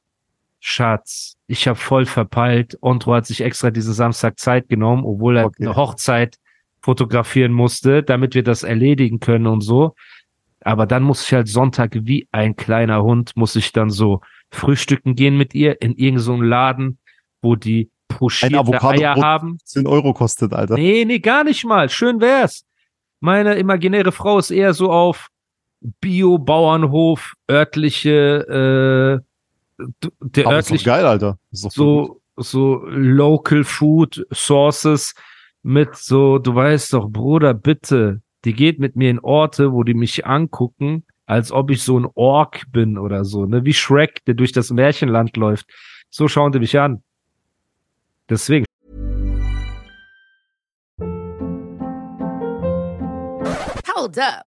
Schatz, 0.60 1.36
ich 1.48 1.68
habe 1.68 1.78
voll 1.78 2.06
verpeilt. 2.06 2.78
Ondro 2.82 3.14
hat 3.14 3.26
sich 3.26 3.42
extra 3.42 3.70
diesen 3.72 3.94
Samstag 3.94 4.40
Zeit 4.40 4.70
genommen, 4.70 5.04
obwohl 5.06 5.38
er 5.38 5.46
Okay. 5.46 5.64
eine 5.66 5.76
Hochzeit 5.76 6.38
fotografieren 6.84 7.54
musste, 7.54 8.04
damit 8.04 8.36
wir 8.36 8.44
das 8.44 8.63
erledigen 8.63 9.20
können 9.20 9.48
und 9.48 9.62
so. 9.62 9.96
Aber 10.62 10.86
dann 10.86 11.04
muss 11.04 11.25
ich 11.25 11.34
halt 11.34 11.48
Sonntag 11.48 11.92
wie 11.94 12.28
ein 12.32 12.56
kleiner 12.56 13.04
Hund, 13.04 13.36
muss 13.36 13.56
ich 13.56 13.72
dann 13.72 13.90
so 13.90 14.22
frühstücken 14.52 15.16
gehen 15.16 15.38
mit 15.38 15.56
ihr 15.56 15.82
in 15.82 15.92
irgendeinen 15.92 16.20
so 16.20 16.42
Laden, 16.42 17.00
wo 17.42 17.56
die 17.56 17.90
pochierte 18.08 18.56
Eier 18.56 18.62
Avocado 18.62 19.22
haben. 19.22 19.58
10 19.63 19.88
Euro 19.88 20.13
kostet, 20.13 20.54
Alter. 20.54 20.75
Nee, 20.75 21.06
nee, 21.06 21.20
gar 21.20 21.44
nicht 21.44 21.66
mal. 21.66 21.90
Schön 21.90 22.22
wär's. 22.22 22.66
Meine 23.20 23.56
imaginäre 23.56 24.12
Frau 24.12 24.38
ist 24.38 24.52
eher 24.52 24.74
so 24.74 24.92
auf 24.92 25.30
Bio-Bauernhof, 26.02 27.34
örtliche, 27.50 29.22
äh, 29.22 29.86
der 30.22 30.46
Aber 30.46 30.60
ist 30.60 30.70
doch 30.70 30.74
örtliche, 30.74 30.86
geil, 30.86 31.06
Alter. 31.06 31.38
Ist 31.52 31.66
doch 31.66 31.72
so, 31.72 32.22
so 32.38 32.86
Local 32.88 33.63
Food 33.63 34.25
Sources 34.32 35.16
mit 35.63 35.96
so, 35.96 36.38
du 36.38 36.53
weißt 36.53 36.93
doch, 36.93 37.10
Bruder, 37.10 37.53
bitte, 37.53 38.22
die 38.46 38.53
geht 38.53 38.79
mit 38.79 38.96
mir 38.96 39.10
in 39.10 39.20
Orte, 39.20 39.72
wo 39.72 39.84
die 39.84 39.93
mich 39.93 40.25
angucken, 40.25 41.05
als 41.25 41.51
ob 41.51 41.72
ich 41.72 41.82
so 41.82 41.98
ein 41.98 42.08
Ork 42.15 42.65
bin 42.72 42.98
oder 42.98 43.24
so, 43.24 43.46
ne, 43.46 43.63
wie 43.63 43.74
Shrek, 43.74 44.24
der 44.25 44.36
durch 44.36 44.51
das 44.51 44.72
Märchenland 44.72 45.38
läuft. 45.38 45.65
So 46.10 46.27
schauen 46.27 46.51
die 46.51 46.60
mich 46.60 46.77
an. 46.77 47.01
Deswegen. 48.29 48.65
Hold 53.96 54.20
up. 54.20 54.53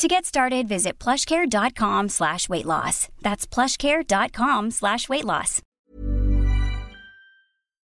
To 0.00 0.08
get 0.08 0.24
started, 0.24 0.66
visit 0.68 0.98
plushcare.com 0.98 2.08
slash 2.08 2.48
weight 2.48 2.64
loss. 2.64 3.08
That's 3.22 3.46
plushcare.com 3.46 4.70
slash 4.70 5.08
weight 5.08 5.24
loss. 5.24 5.60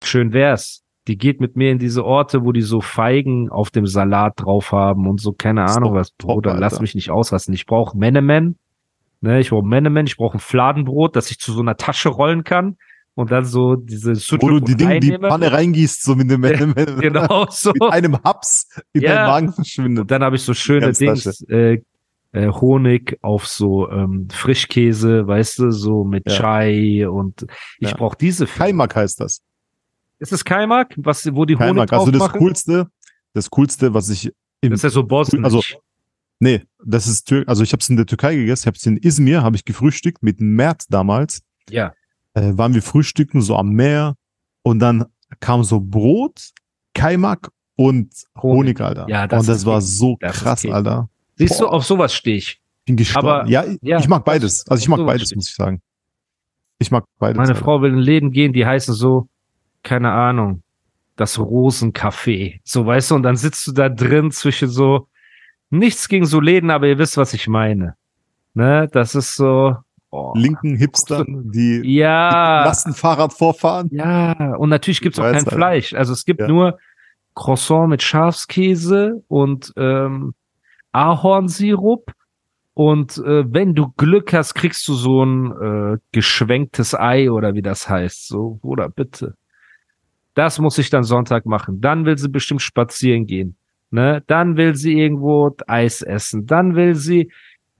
schön 0.04 0.34
wär's. 0.34 0.82
Die 1.08 1.18
geht 1.18 1.40
mit 1.42 1.56
mir 1.58 1.72
in 1.72 1.80
diese 1.80 2.04
Orte, 2.06 2.44
wo 2.46 2.52
die 2.52 2.62
so 2.62 2.82
Feigen 2.82 3.50
auf 3.50 3.72
dem 3.72 3.86
Salat 3.86 4.34
drauf 4.38 4.72
haben 4.74 5.08
und 5.08 5.20
so, 5.22 5.32
keine 5.34 5.64
Ist 5.66 5.78
Ahnung 5.78 5.94
was. 5.94 6.10
top, 6.18 6.36
Bruder, 6.36 6.56
lass 6.58 6.74
Alter. 6.74 6.82
mich 6.82 6.96
nicht 6.96 7.10
ausrasten. 7.10 7.54
Ich 7.54 7.66
brauche 7.66 7.98
Menemen. 7.98 8.58
Ne, 9.22 9.40
ich 9.40 9.50
brauche 9.50 9.66
Menemen, 9.66 10.06
ich 10.06 10.18
brauche 10.18 10.38
ein 10.38 10.40
Fladenbrot, 10.42 11.16
das 11.16 11.32
ich 11.32 11.40
zu 11.40 11.54
so 11.54 11.62
einer 11.62 11.78
Tasche 11.78 12.10
rollen 12.10 12.44
kann 12.44 12.76
und 13.16 13.32
dann 13.32 13.46
so 13.46 13.76
diese 13.76 14.12
Wo 14.12 14.16
Sucuk 14.16 14.50
du 14.50 14.60
die 14.60 14.76
Dinge, 14.76 15.00
die 15.00 15.10
reinnehme. 15.12 15.30
Pfanne 15.30 15.52
reingießt, 15.54 16.04
so 16.04 16.16
mit 16.16 16.30
dem 16.30 16.42
Genau 17.00 17.46
so. 17.50 17.72
mit 17.72 17.82
einem 17.84 18.18
Haps 18.24 18.68
in 18.92 19.02
Ja. 19.04 19.16
deinem 19.16 19.28
Magen 19.28 19.54
verschwindet. 19.54 20.02
Und 20.02 20.12
dann 20.12 20.24
habe 20.24 20.36
ich 20.36 20.42
so 20.44 20.54
schöne 20.54 20.92
Dings, 20.92 21.42
äh, 21.50 21.82
äh, 22.34 22.50
Honig 22.50 23.18
auf 23.22 23.48
so 23.48 23.90
ähm, 23.90 24.28
Frischkäse, 24.32 25.26
weißt 25.26 25.60
du, 25.60 25.72
so 25.72 26.04
mit 26.04 26.24
Ja. 26.30 26.36
Chai 26.38 27.08
und 27.10 27.46
ich 27.80 27.90
Ja. 27.90 27.96
brauche 27.96 28.18
diese. 28.18 28.46
Kaimak 28.46 28.96
heißt 28.96 29.20
das. 29.20 29.42
Ist 30.20 30.32
es 30.34 30.44
Kaimak, 30.44 30.94
was, 30.98 31.26
wo 31.34 31.46
die 31.46 31.56
Honig 31.56 31.68
Kaimak. 31.68 31.94
Also 31.94 32.12
das 32.12 32.20
machen? 32.20 32.40
coolste, 32.40 32.88
das 33.34 33.50
coolste, 33.50 33.94
was 33.94 34.10
ich 34.10 34.32
im, 34.62 34.70
Das 34.72 34.80
ist 34.80 34.84
ja 34.84 34.90
so 34.90 35.04
Bosnisch. 35.04 35.44
Also, 35.44 35.62
nee, 36.40 36.62
das 36.86 37.08
ist 37.08 37.26
Tür, 37.26 37.44
also 37.48 37.64
ich 37.64 37.72
habe 37.74 37.82
es 37.82 37.90
in 37.90 37.98
der 37.98 38.06
Türkei 38.06 38.36
gegessen, 38.36 38.64
ich 38.64 38.68
habe 38.68 38.78
es 38.78 38.86
in 38.86 38.98
Izmir, 38.98 39.44
habe 39.44 39.56
ich 39.56 39.66
gefrühstückt 39.66 40.24
mit 40.24 40.40
Mert 40.42 40.86
damals. 40.90 41.42
ja. 41.70 41.94
Äh, 42.36 42.58
waren 42.58 42.74
wir 42.74 42.82
frühstücken 42.82 43.44
so 43.44 43.56
am 43.56 43.70
Meer 43.74 44.16
und 44.64 44.80
dann 44.80 45.06
kam 45.40 45.64
so 45.64 45.80
Brot, 45.80 46.50
Kaimak 46.96 47.52
und 47.76 48.12
Honig, 48.42 48.82
Alter. 48.82 49.06
Ja, 49.08 49.28
das 49.28 49.42
und 49.42 49.50
das 49.50 49.66
war 49.68 49.82
so 49.82 50.18
krass. 50.20 50.66
Alter. 50.66 51.10
Siehst 51.48 51.60
du, 51.60 51.66
Boah. 51.66 51.74
auf 51.74 51.86
sowas 51.86 52.14
stehe 52.14 52.38
ich. 52.38 52.60
Ich 52.80 52.86
bin 52.86 52.96
gestorben. 52.98 53.28
Aber- 53.28 53.48
ja, 53.50 53.64
ja, 53.82 54.00
ich 54.00 54.08
mag 54.08 54.26
beides. 54.26 54.68
Also 54.68 54.82
ich 54.82 54.88
mag 54.90 55.06
beides, 55.06 55.34
muss 55.36 55.50
ich 55.50 55.56
sagen. 55.56 55.82
Ich 56.80 56.92
mag 56.92 57.06
beides. 57.20 57.38
Meine. 57.38 57.56
Frau 57.56 57.82
will 57.82 57.92
in 57.94 57.98
Läden 58.00 58.32
gehen, 58.32 58.52
die 58.54 58.66
heißen 58.66 58.94
so, 58.94 59.28
keine 59.84 60.12
Ahnung, 60.12 60.64
das 61.16 61.40
Rosencafé. 61.40 62.60
So, 62.64 62.86
weißt 62.86 63.12
du, 63.12 63.16
und 63.16 63.24
dann 63.24 63.36
sitzt 63.38 63.66
du 63.68 63.72
da 63.72 63.88
drin 63.90 64.32
zwischen 64.32 64.68
so, 64.70 65.08
nichts 65.70 66.08
gegen 66.10 66.26
so 66.26 66.40
Läden, 66.40 66.72
aber 66.72 66.88
ihr 66.88 66.98
wisst, 66.98 67.18
was 67.18 67.34
ich 67.34 67.48
meine. 67.48 67.96
Ne, 68.54 68.88
das 68.92 69.16
ist 69.16 69.36
so, 69.36 69.76
oh, 70.12 70.34
linken 70.36 70.76
Hipstern, 70.76 71.52
die 71.52 71.82
ja, 71.96 72.66
Lastenfahrrad 72.66 73.34
vorfahren. 73.34 73.90
ja, 73.92 74.56
und 74.56 74.70
natürlich 74.70 75.02
gibt's 75.02 75.18
Ich 75.18 75.24
auch 75.24 75.28
kein 75.32 75.40
Alter. 75.46 75.56
Fleisch. 75.56 75.94
Also 75.94 76.14
es 76.14 76.26
gibt 76.26 76.42
Ja. 76.42 76.48
nur 76.48 76.78
Croissant 77.34 77.90
mit 77.90 78.04
Schafskäse 78.04 79.24
und 79.28 79.74
ähm, 79.78 80.34
Ahornsirup. 80.94 82.12
Und 82.76 83.18
äh, 83.20 83.44
wenn 83.54 83.76
du 83.76 83.92
Glück 83.98 84.34
hast, 84.34 84.56
kriegst 84.56 84.88
du 84.88 84.94
so 84.94 85.24
ein 85.24 85.52
äh, 85.52 85.98
geschwenktes 86.12 86.96
Ei 86.96 87.30
oder 87.30 87.54
wie 87.54 87.62
das 87.62 87.88
heißt. 87.88 88.28
So, 88.28 88.58
Bruder, 88.62 88.90
bitte. 88.90 89.36
Das 90.34 90.58
muss 90.58 90.80
ich 90.80 90.90
dann 90.90 91.04
Sonntag 91.04 91.46
machen. 91.46 91.82
Dann 91.82 92.06
will 92.06 92.18
sie 92.18 92.30
bestimmt 92.30 92.62
spazieren 92.64 93.28
gehen. 93.28 93.56
Ne? 93.92 94.24
Dann 94.26 94.58
will 94.58 94.74
sie 94.74 95.00
irgendwo 95.00 95.56
Eis 95.68 96.02
essen. 96.02 96.48
Dann 96.48 96.76
will 96.76 96.96
sie 96.96 97.32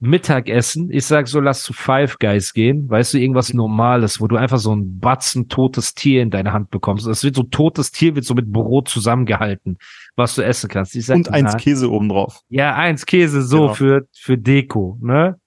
Mittagessen. 0.04 0.90
Ich 0.90 1.06
sag 1.06 1.26
so, 1.28 1.40
lass 1.40 1.62
zu 1.62 1.72
Five 1.72 2.18
Guys 2.18 2.52
gehen. 2.52 2.88
Weißt 2.88 3.14
du, 3.14 3.18
irgendwas 3.18 3.52
Normales, 3.54 4.20
wo 4.20 4.28
du 4.28 4.36
einfach 4.36 4.58
so 4.58 4.74
ein 4.74 4.98
Batzen 5.00 5.48
totes 5.48 5.94
Tier 5.94 6.22
in 6.22 6.30
deine 6.30 6.52
Hand 6.52 6.70
bekommst. 6.70 7.06
Das 7.06 7.24
wird 7.24 7.36
so 7.36 7.42
totes 7.44 7.90
Tier, 7.90 8.14
wird 8.14 8.24
so 8.24 8.34
mit 8.34 8.52
Brot 8.52 8.88
zusammengehalten, 8.88 9.78
was 10.16 10.34
du 10.34 10.42
essen 10.42 10.68
kannst. 10.68 10.94
Ich 10.94 11.06
sag, 11.06 11.16
Und 11.16 11.30
eins 11.30 11.52
na, 11.52 11.58
Käse 11.58 11.90
obendrauf. 11.90 12.40
ja, 12.48 12.74
eins 12.74 13.06
Käse 13.06 13.42
so 13.42 13.62
Genau. 13.62 13.74
für, 13.74 14.08
für 14.12 14.38
Deko, 14.38 14.98
ne? 15.00 15.38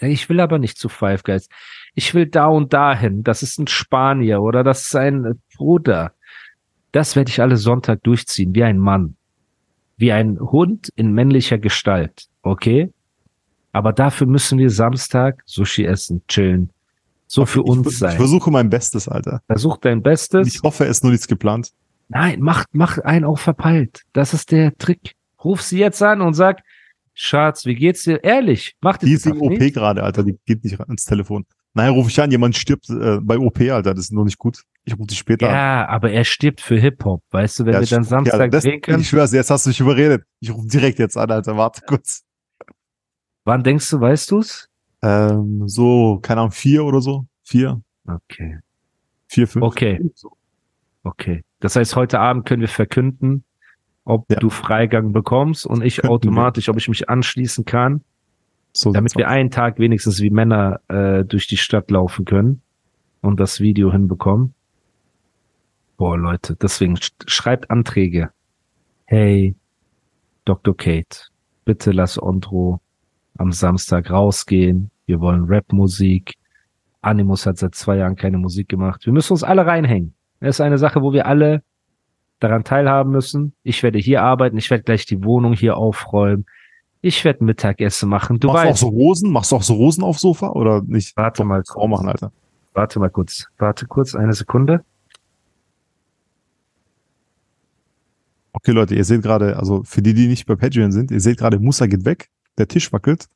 Ich 0.00 0.28
will 0.28 0.38
aber 0.40 0.58
nicht 0.58 0.78
zu 0.78 0.88
Five 0.88 1.24
Guys. 1.24 1.48
Ich 1.94 2.14
will 2.14 2.26
da 2.26 2.46
und 2.46 2.72
dahin. 2.72 3.24
Das 3.24 3.42
ist 3.42 3.58
ein 3.58 3.66
Spanier 3.66 4.40
oder 4.40 4.62
das 4.62 4.86
ist 4.86 4.94
ein 4.96 5.40
Bruder. 5.56 6.12
Das 6.92 7.16
werde 7.16 7.28
ich 7.30 7.40
alle 7.40 7.56
Sonntag 7.56 8.02
durchziehen, 8.04 8.54
wie 8.54 8.62
ein 8.62 8.78
Mann. 8.78 9.16
Wie 9.96 10.12
ein 10.12 10.38
Hund 10.38 10.90
in 10.94 11.12
männlicher 11.12 11.58
Gestalt. 11.58 12.26
Okay? 12.42 12.92
Aber 13.72 13.92
dafür 13.92 14.26
müssen 14.26 14.58
wir 14.58 14.70
Samstag 14.70 15.42
Sushi 15.46 15.84
essen, 15.84 16.22
chillen. 16.28 16.70
So 17.26 17.46
für 17.46 17.60
ich, 17.60 17.66
uns 17.66 17.86
Ich 17.92 17.98
sein. 17.98 18.16
versuche 18.16 18.50
mein 18.50 18.68
Bestes, 18.70 19.08
Alter. 19.08 19.40
Versuch 19.46 19.76
dein 19.76 20.02
Bestes. 20.02 20.48
Ich 20.48 20.62
hoffe, 20.62 20.84
es 20.84 20.98
ist 20.98 21.04
nur 21.04 21.12
nichts 21.12 21.28
geplant. 21.28 21.70
Nein, 22.08 22.40
mach, 22.40 22.64
mach 22.72 22.98
einen 22.98 23.24
auch 23.24 23.38
verpeilt. 23.38 24.02
Das 24.12 24.34
ist 24.34 24.50
der 24.50 24.76
Trick. 24.76 25.14
Ruf 25.44 25.62
sie 25.62 25.78
jetzt 25.78 26.02
an 26.02 26.20
und 26.20 26.34
sag, 26.34 26.60
Schatz, 27.14 27.66
wie 27.66 27.76
geht's 27.76 28.02
dir? 28.02 28.24
Ehrlich, 28.24 28.74
mach 28.80 28.96
Die 28.96 29.12
das 29.12 29.26
ist 29.26 29.26
im 29.26 29.40
OP 29.40 29.58
gerade, 29.58 30.02
Alter. 30.02 30.24
Die 30.24 30.36
geht 30.44 30.64
nicht 30.64 30.78
ins 30.88 31.04
Telefon. 31.04 31.46
Naja, 31.72 31.90
rufe 31.90 32.10
ich 32.10 32.20
an, 32.20 32.32
jemand 32.32 32.56
stirbt 32.56 32.90
äh, 32.90 33.18
bei 33.20 33.38
OP, 33.38 33.60
Alter. 33.60 33.94
Das 33.94 34.06
ist 34.06 34.12
noch 34.12 34.24
nicht 34.24 34.38
gut. 34.38 34.64
Ich 34.84 34.94
rufe 34.94 35.06
dich 35.06 35.18
später 35.18 35.46
an. 35.48 35.54
Ja, 35.54 35.88
aber 35.88 36.10
er 36.10 36.24
stirbt 36.24 36.60
für 36.60 36.76
Hip-Hop. 36.76 37.22
Weißt 37.30 37.60
du, 37.60 37.66
wenn 37.66 37.74
Ja, 37.74 37.80
wir 37.80 37.86
dann 37.86 38.04
stimmt. 38.04 38.26
Ja, 38.26 38.32
Samstag 38.32 38.50
das, 38.50 38.64
können, 38.82 39.00
Ich 39.02 39.08
schwör's, 39.08 39.32
jetzt 39.32 39.50
hast 39.50 39.66
du 39.66 39.70
mich 39.70 39.78
überredet. 39.78 40.24
Ich 40.40 40.52
rufe 40.52 40.66
direkt 40.66 40.98
jetzt 40.98 41.16
an, 41.16 41.30
Alter. 41.30 41.56
Warte 41.56 41.82
kurz. 41.86 42.24
Wann 43.50 43.64
denkst 43.64 43.90
du, 43.90 44.00
weißt 44.00 44.30
du's? 44.30 44.68
Ähm, 45.02 45.66
so, 45.66 46.20
keine 46.22 46.42
Ahnung, 46.42 46.52
vier 46.52 46.84
oder 46.84 47.00
so. 47.00 47.26
Vier, 47.42 47.80
Okay, 48.06 48.58
vier, 49.26 49.48
fünf. 49.48 49.64
Okay. 49.64 50.00
So. 50.14 50.30
okay. 51.02 51.42
Das 51.58 51.74
heißt, 51.76 51.96
heute 51.96 52.20
Abend 52.20 52.46
können 52.46 52.60
wir 52.60 52.68
verkünden, 52.68 53.44
ob 54.04 54.30
Ja. 54.30 54.38
du 54.38 54.50
Freigang 54.50 55.12
bekommst 55.12 55.66
und 55.66 55.82
ich 55.82 55.96
Könnten 55.96 56.08
wir. 56.08 56.14
automatisch, 56.14 56.68
ob 56.68 56.76
ich 56.76 56.88
mich 56.88 57.08
anschließen 57.08 57.64
kann, 57.64 58.02
so 58.72 58.92
damit 58.92 59.16
wir 59.16 59.28
einen 59.28 59.50
Tag 59.50 59.78
wenigstens 59.80 60.20
wie 60.20 60.30
Männer 60.30 60.80
äh, 60.88 61.24
durch 61.24 61.48
die 61.48 61.56
Stadt 61.56 61.90
laufen 61.90 62.24
können 62.24 62.62
und 63.20 63.40
das 63.40 63.58
Video 63.60 63.90
hinbekommen. 63.90 64.54
Boah, 65.96 66.16
Leute, 66.16 66.54
deswegen 66.56 66.96
sch 66.96 67.10
schreibt 67.26 67.68
Anträge. 67.70 68.30
Hey, 69.06 69.54
Dr. 70.44 70.76
Kate, 70.76 71.28
bitte 71.64 71.90
lass 71.92 72.20
Ondro 72.20 72.80
am 73.40 73.52
Samstag 73.52 74.10
rausgehen. 74.10 74.90
Wir 75.06 75.20
wollen 75.20 75.46
Rapmusik. 75.48 76.34
Animus 77.00 77.46
hat 77.46 77.56
seit 77.56 77.74
zwei 77.74 77.96
Jahren 77.96 78.14
keine 78.14 78.36
Musik 78.36 78.68
gemacht. 78.68 79.06
Wir 79.06 79.14
müssen 79.14 79.32
uns 79.32 79.42
alle 79.42 79.64
reinhängen. 79.64 80.14
Das 80.40 80.56
ist 80.56 80.60
eine 80.60 80.76
Sache, 80.76 81.00
wo 81.02 81.12
wir 81.14 81.26
alle 81.26 81.62
daran 82.38 82.64
teilhaben 82.64 83.10
müssen. 83.10 83.54
Ich 83.62 83.82
werde 83.82 83.98
hier 83.98 84.22
arbeiten. 84.22 84.58
Ich 84.58 84.70
werde 84.70 84.84
gleich 84.84 85.06
die 85.06 85.24
Wohnung 85.24 85.54
hier 85.54 85.78
aufräumen. 85.78 86.44
Ich 87.00 87.24
werde 87.24 87.42
Mittagessen 87.42 88.10
machen. 88.10 88.38
Du 88.40 88.48
Machst 88.48 88.62
du 88.62 88.66
auch 88.66 88.70
weißt. 88.72 88.80
so 88.80 88.88
Rosen? 88.88 89.32
Machst 89.32 89.52
du 89.52 89.56
auch 89.56 89.62
so 89.62 89.74
Rosen 89.74 90.04
aufs 90.04 90.20
Sofa 90.20 90.50
oder 90.50 90.82
nicht? 90.82 91.16
Warte 91.16 91.42
mal 91.44 91.64
Frau 91.64 91.88
machen, 91.88 92.08
Alter. 92.08 92.32
Warte 92.74 93.00
mal 93.00 93.08
kurz. 93.08 93.46
Warte 93.56 93.86
kurz, 93.86 94.14
eine 94.14 94.34
Sekunde. 94.34 94.84
Okay, 98.52 98.72
Leute, 98.72 98.94
ihr 98.94 99.04
seht 99.04 99.22
gerade, 99.22 99.56
also 99.56 99.82
für 99.84 100.02
die, 100.02 100.12
die 100.12 100.26
nicht 100.26 100.44
bei 100.46 100.56
Patreon 100.56 100.92
sind, 100.92 101.10
ihr 101.10 101.20
seht 101.20 101.38
gerade, 101.38 101.58
Musa 101.58 101.86
geht 101.86 102.04
weg, 102.04 102.28
der 102.60 102.68
Tisch 102.68 102.92
wackelt 102.92 103.26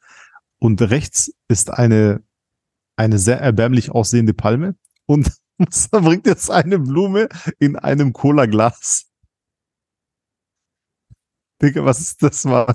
und 0.60 0.80
rechts 0.82 1.32
ist 1.48 1.70
eine, 1.70 2.22
eine 2.96 3.18
sehr 3.18 3.40
erbärmlich 3.40 3.90
aussehende 3.90 4.34
Palme 4.34 4.76
und 5.06 5.32
Musa 5.58 6.00
bringt 6.00 6.26
jetzt 6.26 6.50
eine 6.50 6.78
Blume 6.78 7.28
in 7.58 7.76
einem 7.76 8.12
Cola-Glas. 8.12 9.06
Digga, 11.62 11.84
was 11.84 12.00
ist 12.00 12.22
das, 12.22 12.44
Mann? 12.44 12.74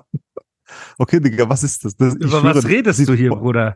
Okay, 0.98 1.20
Digga, 1.20 1.50
was 1.50 1.64
ist 1.64 1.84
das? 1.86 1.96
das 1.96 2.16
Über 2.16 2.44
was 2.44 2.56
das 2.58 2.68
redest 2.68 3.08
du 3.08 3.14
hier, 3.14 3.32
Bruder? 3.32 3.76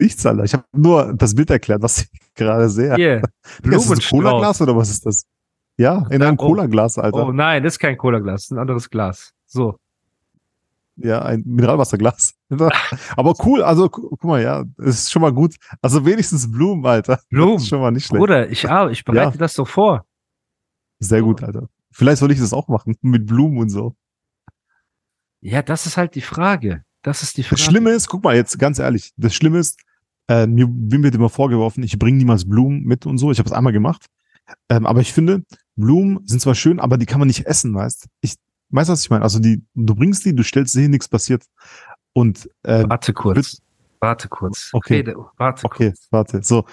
Nichts, 0.00 0.24
Alter. 0.26 0.44
Ich 0.44 0.52
habe 0.54 0.64
nur 0.72 1.12
das 1.14 1.34
Bild 1.34 1.50
erklärt, 1.50 1.82
was 1.82 2.02
ich 2.02 2.08
gerade 2.34 2.68
sehe. 2.68 2.94
Hier, 2.96 3.22
Digga, 3.64 3.76
ist 3.76 3.90
das 3.90 3.98
ein. 3.98 4.04
Cola-Glas 4.10 4.60
oder 4.62 4.76
was 4.76 4.90
ist 4.90 5.06
das? 5.06 5.24
Ja, 5.76 6.06
in 6.10 6.22
einem 6.22 6.36
Oh. 6.38 6.46
Cola-Glas, 6.48 6.98
Alter. 6.98 7.26
Oh 7.26 7.32
nein, 7.32 7.62
das 7.62 7.74
ist 7.74 7.78
kein 7.78 7.96
Cola-Glas, 7.96 8.34
das 8.34 8.44
ist 8.46 8.50
ein 8.52 8.58
anderes 8.58 8.90
Glas. 8.90 9.32
So. 9.46 9.78
Ja, 11.00 11.22
ein 11.22 11.42
Mineralwasserglas. 11.46 12.34
Aber 13.16 13.34
cool, 13.44 13.62
also 13.62 13.88
gu- 13.88 14.08
guck 14.10 14.24
mal, 14.24 14.42
ja, 14.42 14.64
ist 14.78 15.10
schon 15.12 15.22
mal 15.22 15.32
gut. 15.32 15.56
Also 15.80 16.04
wenigstens 16.04 16.50
Blumen, 16.50 16.84
Alter. 16.84 17.20
Blumen. 17.30 17.56
Ist 17.56 17.68
schon 17.68 17.80
mal 17.80 17.90
nicht 17.90 18.06
schlecht. 18.06 18.18
Bruder, 18.20 18.48
ich, 18.50 18.68
ah, 18.68 18.88
ich 18.90 19.04
bereite 19.04 19.38
das 19.38 19.54
doch 19.54 19.68
vor. 19.68 20.04
Sehr 20.98 21.22
gut, 21.22 21.42
Alter. 21.42 21.68
Vielleicht 21.92 22.18
soll 22.18 22.32
ich 22.32 22.38
das 22.40 22.52
auch 22.52 22.68
machen, 22.68 22.96
mit 23.02 23.26
Blumen 23.26 23.58
und 23.58 23.68
so. 23.70 23.94
Ja, 25.40 25.62
das 25.62 25.86
ist 25.86 25.96
halt 25.96 26.14
die 26.14 26.20
Frage. 26.20 26.82
Das 27.02 27.22
ist 27.22 27.36
die 27.36 27.42
Frage. 27.44 27.56
Das 27.56 27.64
Schlimme 27.64 27.90
ist, 27.90 28.08
guck 28.08 28.24
mal, 28.24 28.34
jetzt 28.34 28.58
ganz 28.58 28.78
ehrlich, 28.78 29.12
das 29.16 29.34
Schlimme 29.34 29.58
ist, 29.58 29.78
äh, 30.28 30.46
mir, 30.46 30.66
mir 30.66 31.02
wird 31.02 31.14
immer 31.14 31.28
vorgeworfen, 31.30 31.82
ich 31.84 31.98
bringe 31.98 32.18
niemals 32.18 32.48
Blumen 32.48 32.82
mit 32.82 33.06
und 33.06 33.18
so. 33.18 33.30
Ich 33.30 33.38
habe 33.38 33.48
es 33.48 33.52
einmal 33.52 33.72
gemacht. 33.72 34.06
Ähm, 34.68 34.84
aber 34.86 35.00
ich 35.00 35.12
finde, 35.12 35.44
Blumen 35.76 36.26
sind 36.26 36.40
zwar 36.40 36.54
schön, 36.54 36.80
aber 36.80 36.98
die 36.98 37.06
kann 37.06 37.18
man 37.20 37.28
nicht 37.28 37.46
essen, 37.46 37.74
weißt 37.74 38.08
Ich 38.20 38.34
weißt, 38.70 38.90
was 38.90 39.02
ich 39.02 39.10
meine? 39.10 39.22
Also 39.22 39.38
die, 39.38 39.62
du 39.74 39.94
bringst 39.94 40.24
die, 40.24 40.34
du 40.34 40.42
stellst 40.42 40.72
sie 40.72 40.82
hin, 40.82 40.90
nichts 40.90 41.08
passiert. 41.08 41.44
Und 42.12 42.48
äh, 42.64 42.84
Warte 42.88 43.12
kurz. 43.12 43.60
Warte 44.00 44.28
kurz. 44.28 44.70
Okay. 44.72 44.96
Rede, 44.96 45.16
warte 45.36 45.64
Okay, 45.64 45.90
kurz. 45.90 46.08
warte. 46.10 46.42
So, 46.42 46.64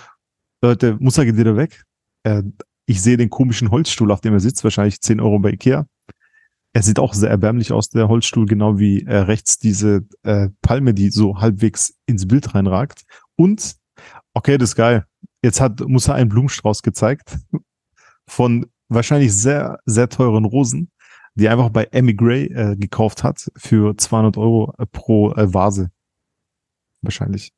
Leute, 0.62 0.98
Musa 1.00 1.24
geht 1.24 1.38
wieder 1.38 1.56
weg. 1.56 1.84
Äh, 2.24 2.44
ich 2.86 3.02
sehe 3.02 3.18
den 3.18 3.30
komischen 3.30 3.72
Holzstuhl, 3.72 4.12
auf 4.12 4.22
dem 4.22 4.34
er 4.34 4.40
sitzt, 4.40 4.64
wahrscheinlich 4.64 5.02
10 5.02 5.20
Euro 5.20 5.40
bei 5.40 5.52
Ikea. 5.52 5.88
Er 6.74 6.84
sieht 6.84 7.00
auch 7.00 7.14
sehr 7.14 7.30
erbärmlich 7.30 7.72
aus, 7.72 7.90
der 7.90 8.10
Holzstuhl, 8.10 8.46
genau 8.46 8.78
wie 8.78 9.02
äh, 9.04 9.16
rechts 9.18 9.58
diese 9.58 10.06
äh, 10.24 10.50
Palme, 10.62 10.94
die 10.94 11.10
so 11.10 11.40
halbwegs 11.40 11.96
ins 12.06 12.28
Bild 12.28 12.54
reinragt. 12.54 13.04
Und, 13.38 13.76
okay, 14.34 14.58
das 14.58 14.70
ist 14.72 14.76
geil. 14.76 15.06
Jetzt 15.42 15.62
hat 15.62 15.80
Musa 15.88 16.14
einen 16.14 16.30
Blumenstrauß 16.30 16.82
gezeigt 16.84 17.38
von 18.28 18.66
wahrscheinlich 18.90 19.34
sehr, 19.34 19.80
sehr 19.86 20.10
teuren 20.10 20.46
Rosen, 20.46 20.92
die 21.36 21.50
einfach 21.50 21.70
bei 21.70 21.84
Emmy 21.92 22.14
Gray 22.14 22.46
äh, 22.46 22.76
gekauft 22.76 23.24
hat 23.24 23.50
für 23.58 23.96
200 23.96 24.38
Euro 24.38 24.74
pro 24.92 25.32
äh, 25.34 25.54
Vase. 25.54 25.92
Wahrscheinlich. 27.02 27.52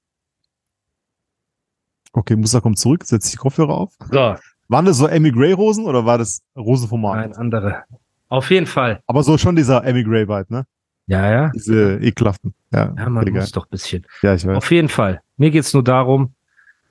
Okay, 2.13 2.35
Musa 2.35 2.59
kommt 2.59 2.79
zurück, 2.79 3.05
setzt 3.05 3.31
die 3.31 3.37
Kopfhörer 3.37 3.75
auf. 3.75 3.93
So, 4.11 4.35
Waren 4.69 4.85
das 4.85 4.97
so 4.97 5.07
Emmy 5.07 5.31
Gray 5.31 5.53
Rosen 5.53 5.85
oder 5.85 6.05
war 6.05 6.17
das 6.17 6.41
Rosen 6.57 6.89
vom 6.89 7.01
Markt? 7.01 7.23
ein 7.23 7.35
andere. 7.35 7.83
Auf 8.27 8.49
jeden 8.49 8.65
Fall. 8.67 9.01
Aber 9.07 9.23
so 9.23 9.37
schon 9.37 9.55
dieser 9.55 9.83
Emmy 9.85 10.03
Gray 10.03 10.27
Vibe, 10.27 10.47
ne? 10.49 10.65
Ja, 11.05 11.31
ja. 11.31 11.49
Diese 11.53 11.97
ekelhaften. 11.99 12.53
Ja, 12.73 12.93
Ja, 12.97 13.09
man 13.09 13.31
muss 13.31 13.51
doch 13.53 13.65
ein 13.65 13.69
bisschen. 13.69 14.05
Ja, 14.21 14.33
ich 14.33 14.45
weiß. 14.45 14.57
Auf 14.57 14.69
jeden 14.71 14.89
Fall. 14.89 15.21
Mir 15.37 15.51
geht's 15.51 15.73
nur 15.73 15.83
darum, 15.83 16.33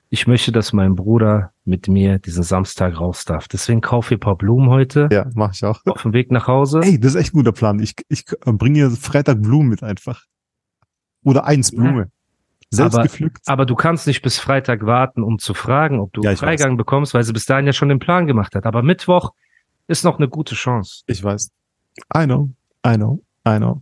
ich 0.09 0.25
möchte, 0.27 0.51
dass 0.51 0.71
mein 0.73 0.95
Bruder 0.95 1.51
mit 1.65 1.87
mir 1.87 2.19
diesen 2.19 2.43
Samstag 2.43 2.99
raus 2.99 3.25
darf. 3.25 3.47
Deswegen 3.47 3.81
kaufe 3.81 4.13
ich 4.13 4.17
ein 4.17 4.21
paar 4.21 4.37
Blumen 4.37 4.69
heute 4.69 5.09
Ja, 5.11 5.25
mach 5.33 5.53
ich 5.53 5.63
auch. 5.65 5.81
auf 5.85 6.01
dem 6.03 6.13
Weg 6.13 6.31
nach 6.31 6.47
Hause. 6.47 6.79
Ey, 6.81 6.99
das 6.99 7.15
ist 7.15 7.21
echt 7.21 7.33
ein 7.33 7.37
guter 7.37 7.51
Plan. 7.51 7.79
Ich, 7.79 7.93
ich 8.07 8.25
bringe 8.45 8.89
Freitag 8.91 9.41
Blumen 9.41 9.69
mit 9.69 9.83
einfach. 9.83 10.23
Oder 11.23 11.45
eins 11.45 11.71
Ja. 11.71 11.77
Blume. 11.81 12.11
Selbst 12.69 12.95
Aber- 12.95 13.03
gepflückt. 13.03 13.39
Aber 13.47 13.65
du 13.65 13.75
kannst 13.75 14.07
nicht 14.07 14.21
bis 14.21 14.39
Freitag 14.39 14.85
warten, 14.85 15.23
um 15.23 15.39
zu 15.39 15.53
fragen, 15.53 15.99
ob 15.99 16.13
du 16.13 16.21
Ja, 16.21 16.35
Freigang 16.35 16.77
bekommst, 16.77 17.13
weil 17.13 17.23
sie 17.23 17.33
bis 17.33 17.45
dahin 17.45 17.65
ja 17.65 17.73
schon 17.73 17.89
den 17.89 17.99
Plan 17.99 18.27
gemacht 18.27 18.55
hat. 18.55 18.65
Aber 18.65 18.83
Mittwoch 18.83 19.31
ist 19.87 20.03
noch 20.03 20.17
eine 20.17 20.27
gute 20.29 20.55
Chance. 20.55 21.03
Ich 21.07 21.23
weiß. 21.23 21.49
I 22.15 22.25
know, 22.25 22.49
I 22.85 22.95
know, 22.95 23.21
I 23.47 23.57
know. 23.57 23.81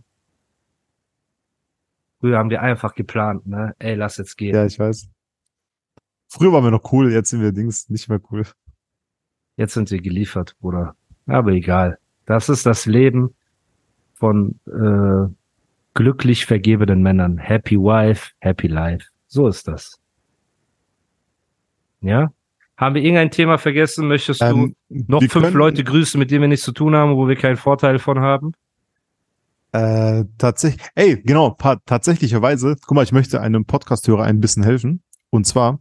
Früher 2.20 2.38
haben 2.38 2.50
wir 2.50 2.62
einfach 2.62 2.94
geplant, 2.94 3.46
ne? 3.46 3.74
Ey, 3.78 3.94
lass 3.94 4.16
jetzt 4.16 4.36
gehen. 4.36 4.54
Ja, 4.54 4.64
ich 4.64 4.78
weiß. 4.78 5.08
Früher 6.28 6.52
waren 6.52 6.64
wir 6.64 6.70
noch 6.70 6.92
cool, 6.92 7.12
jetzt 7.12 7.30
sind 7.30 7.40
wir 7.40 7.52
Dings 7.52 7.88
nicht 7.88 8.08
mehr 8.08 8.20
cool. 8.30 8.44
Jetzt 9.56 9.74
sind 9.74 9.90
wir 9.90 10.00
geliefert, 10.00 10.54
Bruder. 10.60 10.94
Aber 11.26 11.52
egal. 11.52 11.98
Das 12.26 12.48
ist 12.48 12.66
das 12.66 12.86
Leben 12.86 13.34
von 14.14 14.58
äh, 14.66 15.32
glücklich 15.94 16.44
vergebenen 16.46 17.02
Männern. 17.02 17.38
Happy 17.38 17.76
Wife, 17.78 18.32
Happy 18.40 18.66
Life. 18.66 19.08
So 19.28 19.46
ist 19.48 19.66
das. 19.68 19.98
Ja? 22.00 22.32
Haben 22.76 22.94
wir 22.94 23.02
irgendein 23.02 23.30
Thema 23.30 23.56
vergessen? 23.58 24.06
Möchtest 24.08 24.40
du 24.42 24.44
Ähm, 24.46 24.76
noch 24.88 25.22
wir 25.22 25.30
fünf 25.30 25.46
können- 25.46 25.56
Leute 25.56 25.82
grüßen, 25.84 26.18
mit 26.18 26.30
denen 26.30 26.42
wir 26.42 26.48
nichts 26.48 26.64
zu 26.64 26.72
tun 26.72 26.94
haben, 26.94 27.16
wo 27.16 27.26
wir 27.28 27.36
keinen 27.36 27.56
Vorteil 27.56 27.98
von 27.98 28.20
haben? 28.20 28.52
Äh, 29.72 30.24
tatsächlich, 30.38 30.82
ey, 30.94 31.22
genau, 31.22 31.56
tatsächlicherweise, 31.86 32.76
guck 32.86 32.94
mal, 32.94 33.02
ich 33.02 33.12
möchte 33.12 33.40
einem 33.40 33.64
Podcast-Hörer 33.64 34.24
ein 34.24 34.40
bisschen 34.40 34.62
helfen. 34.62 35.02
Und 35.30 35.46
zwar 35.46 35.80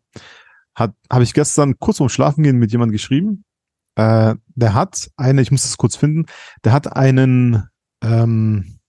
habe 0.77 1.23
ich 1.23 1.33
gestern 1.33 1.79
kurz 1.79 1.97
vorm 1.97 2.09
Schlafen 2.09 2.43
gehen 2.43 2.57
mit 2.57 2.71
jemandem 2.71 2.93
geschrieben. 2.93 3.45
Äh, 3.95 4.35
der 4.55 4.73
hat 4.73 5.09
eine, 5.15 5.41
ich 5.41 5.51
muss 5.51 5.61
das 5.61 5.77
kurz 5.77 5.95
finden, 5.95 6.25
der 6.65 6.73
hat 6.73 6.95
einen, 6.95 7.63
ähm, 8.03 8.79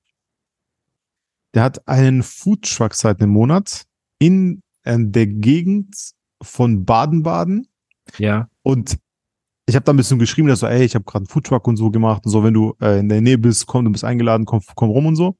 der 1.54 1.62
hat 1.62 1.86
einen 1.86 2.24
Foodtruck 2.24 2.94
seit 2.94 3.20
einem 3.20 3.30
Monat 3.30 3.84
in 4.18 4.62
äh, 4.82 4.96
der 4.98 5.28
Gegend 5.28 5.94
von 6.42 6.84
Baden-Baden. 6.84 7.68
Ja. 8.18 8.48
Und 8.62 8.98
ich 9.66 9.74
habe 9.74 9.84
da 9.84 9.92
ein 9.92 9.96
bisschen 9.96 10.18
geschrieben, 10.18 10.48
dass 10.48 10.60
so, 10.60 10.66
ey, 10.66 10.84
ich 10.84 10.94
habe 10.94 11.04
gerade 11.04 11.22
einen 11.22 11.28
Foodtruck 11.28 11.66
und 11.68 11.76
so 11.76 11.90
gemacht 11.90 12.24
und 12.24 12.30
so, 12.30 12.42
wenn 12.42 12.54
du 12.54 12.74
äh, 12.80 12.98
in 12.98 13.08
der 13.08 13.20
Nähe 13.20 13.38
bist, 13.38 13.66
komm, 13.66 13.84
du 13.84 13.92
bist 13.92 14.04
eingeladen, 14.04 14.44
komm, 14.44 14.60
komm 14.74 14.90
rum 14.90 15.06
und 15.06 15.16
so. 15.16 15.36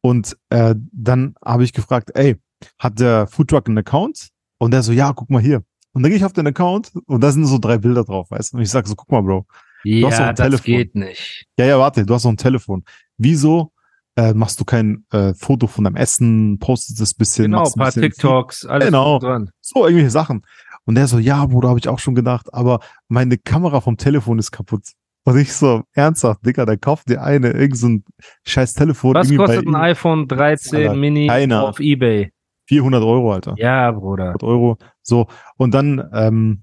Und 0.00 0.36
äh, 0.50 0.74
dann 0.92 1.34
habe 1.44 1.64
ich 1.64 1.72
gefragt, 1.72 2.12
ey, 2.14 2.36
hat 2.78 2.98
der 2.98 3.26
Foodtruck 3.26 3.68
einen 3.68 3.78
Account? 3.78 4.30
Und 4.58 4.72
der 4.72 4.82
so, 4.82 4.92
ja, 4.92 5.12
guck 5.12 5.30
mal 5.30 5.40
hier. 5.42 5.62
Und 5.92 6.02
dann 6.02 6.10
gehe 6.10 6.18
ich 6.18 6.24
auf 6.24 6.32
den 6.32 6.46
Account 6.46 6.92
und 7.06 7.22
da 7.22 7.30
sind 7.32 7.46
so 7.46 7.58
drei 7.58 7.78
Bilder 7.78 8.04
drauf, 8.04 8.30
weißt 8.30 8.52
du? 8.52 8.56
Und 8.58 8.62
ich 8.62 8.70
sag 8.70 8.86
so, 8.86 8.94
guck 8.94 9.10
mal, 9.10 9.22
Bro. 9.22 9.46
Ja, 9.84 10.08
ein 10.08 10.34
das 10.34 10.46
Telefon. 10.46 10.64
geht 10.64 10.94
nicht. 10.94 11.46
Ja, 11.58 11.64
ja, 11.66 11.78
warte, 11.78 12.04
du 12.04 12.12
hast 12.14 12.24
noch 12.24 12.32
ein 12.32 12.36
Telefon. 12.36 12.84
Wieso 13.16 13.72
äh, 14.16 14.34
machst 14.34 14.58
du 14.60 14.64
kein 14.64 15.04
äh, 15.12 15.32
Foto 15.34 15.68
von 15.68 15.84
deinem 15.84 15.96
Essen, 15.96 16.58
postest 16.58 17.00
das 17.00 17.14
bisschen, 17.14 17.44
Genau, 17.46 17.64
ein 17.64 17.72
paar 17.72 17.86
bisschen 17.86 18.02
TikToks, 18.02 18.66
alles 18.66 18.86
Genau. 18.86 19.18
dran. 19.20 19.50
so 19.60 19.84
irgendwelche 19.84 20.10
Sachen. 20.10 20.42
Und 20.84 20.96
der 20.96 21.06
so, 21.06 21.18
ja, 21.18 21.44
Bruder, 21.46 21.68
habe 21.68 21.78
ich 21.78 21.88
auch 21.88 21.98
schon 22.00 22.14
gedacht, 22.16 22.52
aber 22.52 22.80
meine 23.08 23.38
Kamera 23.38 23.80
vom 23.80 23.96
Telefon 23.96 24.38
ist 24.38 24.50
kaputt. 24.50 24.82
Und 25.24 25.36
ich 25.38 25.52
so, 25.52 25.82
ernsthaft, 25.92 26.44
Digga, 26.44 26.64
dann 26.64 26.80
kauf 26.80 27.04
dir 27.04 27.22
eine, 27.22 27.50
irgend 27.50 27.76
so 27.76 27.98
scheiß 28.46 28.74
Telefon. 28.74 29.14
Was 29.14 29.34
kostet 29.34 29.66
ein 29.66 29.74
iPhone 29.76 30.26
13 30.26 30.76
Alter, 30.88 30.94
Mini 30.94 31.26
keiner. 31.26 31.62
auf 31.64 31.78
Ebay? 31.80 32.32
400 32.68 33.02
Euro, 33.02 33.32
Alter. 33.32 33.54
Ja, 33.58 33.90
Bruder. 33.90 34.24
100 34.26 34.42
Euro. 34.44 34.78
So. 35.02 35.26
Und 35.56 35.72
dann 35.74 36.08
ähm, 36.12 36.62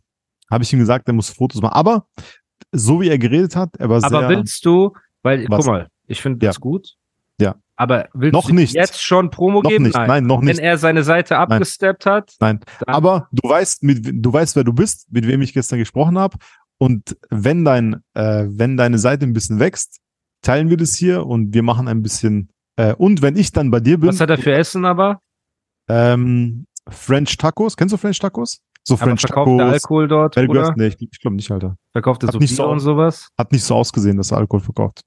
habe 0.50 0.64
ich 0.64 0.72
ihm 0.72 0.80
gesagt, 0.80 1.08
er 1.08 1.14
muss 1.14 1.30
Fotos 1.30 1.62
machen. 1.62 1.74
Aber 1.74 2.08
so 2.72 3.02
wie 3.02 3.10
er 3.10 3.18
geredet 3.18 3.56
hat, 3.56 3.76
er 3.78 3.90
war 3.90 4.04
Aber 4.04 4.20
sehr, 4.20 4.30
willst 4.30 4.66
du, 4.66 4.94
weil, 5.24 5.46
Was? 5.50 5.58
guck 5.66 5.68
mal, 5.74 5.88
ich 6.08 6.22
finde 6.22 6.46
Ja. 6.46 6.50
das 6.52 6.60
gut. 6.60 6.96
Ja. 7.42 7.56
Aber 7.76 8.08
willst 8.14 8.34
Noch 8.34 8.48
du 8.48 8.54
nicht. 8.56 8.74
jetzt 8.74 9.02
schon 9.04 9.30
Promo 9.32 9.62
noch 9.62 9.70
geben? 9.70 9.84
nicht, 9.86 9.96
nein, 9.96 10.26
noch 10.26 10.40
Wenn 10.40 10.48
nicht. 10.48 10.60
er 10.60 10.78
seine 10.78 11.04
Seite 11.04 11.38
abgesteppt 11.38 12.06
hat, 12.06 12.34
Nein. 12.40 12.62
Aber 12.88 13.28
du 13.32 13.50
weißt, 13.50 13.84
mit, 13.84 14.08
du 14.14 14.32
weißt, 14.32 14.56
wer 14.56 14.64
du 14.64 14.72
bist, 14.72 15.12
mit 15.12 15.28
wem 15.28 15.42
ich 15.42 15.54
gestern 15.54 15.80
gesprochen 15.80 16.18
habe. 16.18 16.38
Und 16.78 17.18
wenn 17.30 17.66
dein, 17.66 17.96
äh, 18.14 18.46
wenn 18.48 18.78
deine 18.78 18.98
Seite 18.98 19.26
ein 19.26 19.34
bisschen 19.34 19.60
wächst, 19.60 20.00
teilen 20.42 20.70
wir 20.70 20.78
das 20.78 20.96
hier 20.96 21.26
und 21.26 21.54
wir 21.54 21.64
machen 21.64 21.88
ein 21.90 22.02
bisschen. 22.02 22.50
Äh, 22.78 22.94
und 22.94 23.22
wenn 23.22 23.36
ich 23.36 23.52
dann 23.52 23.72
bei 23.72 23.80
dir 23.82 23.98
bin, 24.00 24.10
was 24.10 24.22
hat 24.22 24.30
er 24.30 24.38
für 24.38 24.54
Essen 24.54 24.86
aber? 24.86 25.20
Ähm, 25.88 26.66
French 26.88 27.38
Tacos, 27.38 27.76
kennst 27.78 27.94
du 27.94 27.98
French 27.98 28.20
Tacos? 28.20 28.62
So 28.84 28.96
Aber 28.96 29.06
French 29.06 29.22
verkauft 29.22 29.50
er 29.50 29.58
Tacos. 29.58 29.74
Alkohol 29.74 30.08
dort, 30.08 30.36
Belgier- 30.36 30.50
oder? 30.62 30.74
Nee, 30.78 30.88
ich, 30.88 30.98
ich 31.12 31.20
glaube 31.20 31.36
nicht, 31.36 31.50
Alter. 31.52 31.78
Verkauft 31.92 32.24
er 32.24 32.32
so 32.32 32.38
nicht 32.40 32.50
Bier 32.52 32.58
so- 32.58 32.70
und 32.70 32.80
sowas? 32.80 33.30
Hat 33.38 33.52
nicht 33.52 33.64
so 33.64 33.76
ausgesehen, 33.76 34.18
dass 34.18 34.32
er 34.32 34.38
Alkohol 34.38 34.62
verkauft. 34.62 35.02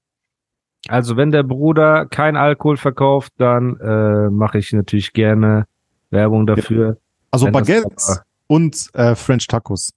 Also 0.87 1.17
wenn 1.17 1.31
der 1.31 1.43
Bruder 1.43 2.05
kein 2.05 2.35
Alkohol 2.37 2.77
verkauft, 2.77 3.33
dann 3.37 3.77
äh, 3.79 4.29
mache 4.29 4.57
ich 4.59 4.71
natürlich 4.73 5.13
gerne 5.13 5.65
Werbung 6.09 6.47
dafür. 6.47 6.97
Also 7.31 7.45
Wenn 7.45 7.53
das 7.53 7.67
Baguettes 7.67 8.09
aber- 8.09 8.23
und 8.47 8.89
äh, 8.93 9.15
French 9.15 9.47
Tacos. 9.47 9.93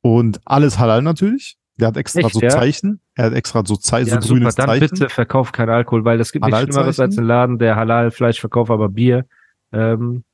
Und 0.00 0.40
alles 0.44 0.78
halal 0.78 1.02
natürlich. 1.02 1.56
Der 1.78 1.88
hat 1.88 1.96
extra 1.96 2.20
Echt, 2.20 2.34
so 2.34 2.40
ja? 2.40 2.50
Zeichen. 2.50 3.00
Er 3.14 3.26
hat 3.26 3.32
extra 3.32 3.62
so, 3.64 3.76
Zei 3.76 4.00
Ja, 4.02 4.06
so 4.20 4.20
super, 4.28 4.38
grünes 4.40 4.54
dann 4.54 4.66
Zeichen. 4.68 4.88
bitte 4.90 5.08
verkauf 5.08 5.52
kein 5.52 5.68
Alkohol, 5.68 6.04
weil 6.04 6.20
es 6.20 6.30
gibt 6.32 6.44
nichts? 6.44 6.60
Schlimmeres 6.60 7.00
als 7.00 7.18
ein 7.18 7.24
Laden, 7.24 7.58
der 7.58 7.76
Halal-Fleisch 7.76 8.40
verkauft, 8.40 8.70
aber 8.70 8.88
Bier. 8.88 9.26
Ähm, 9.74 10.24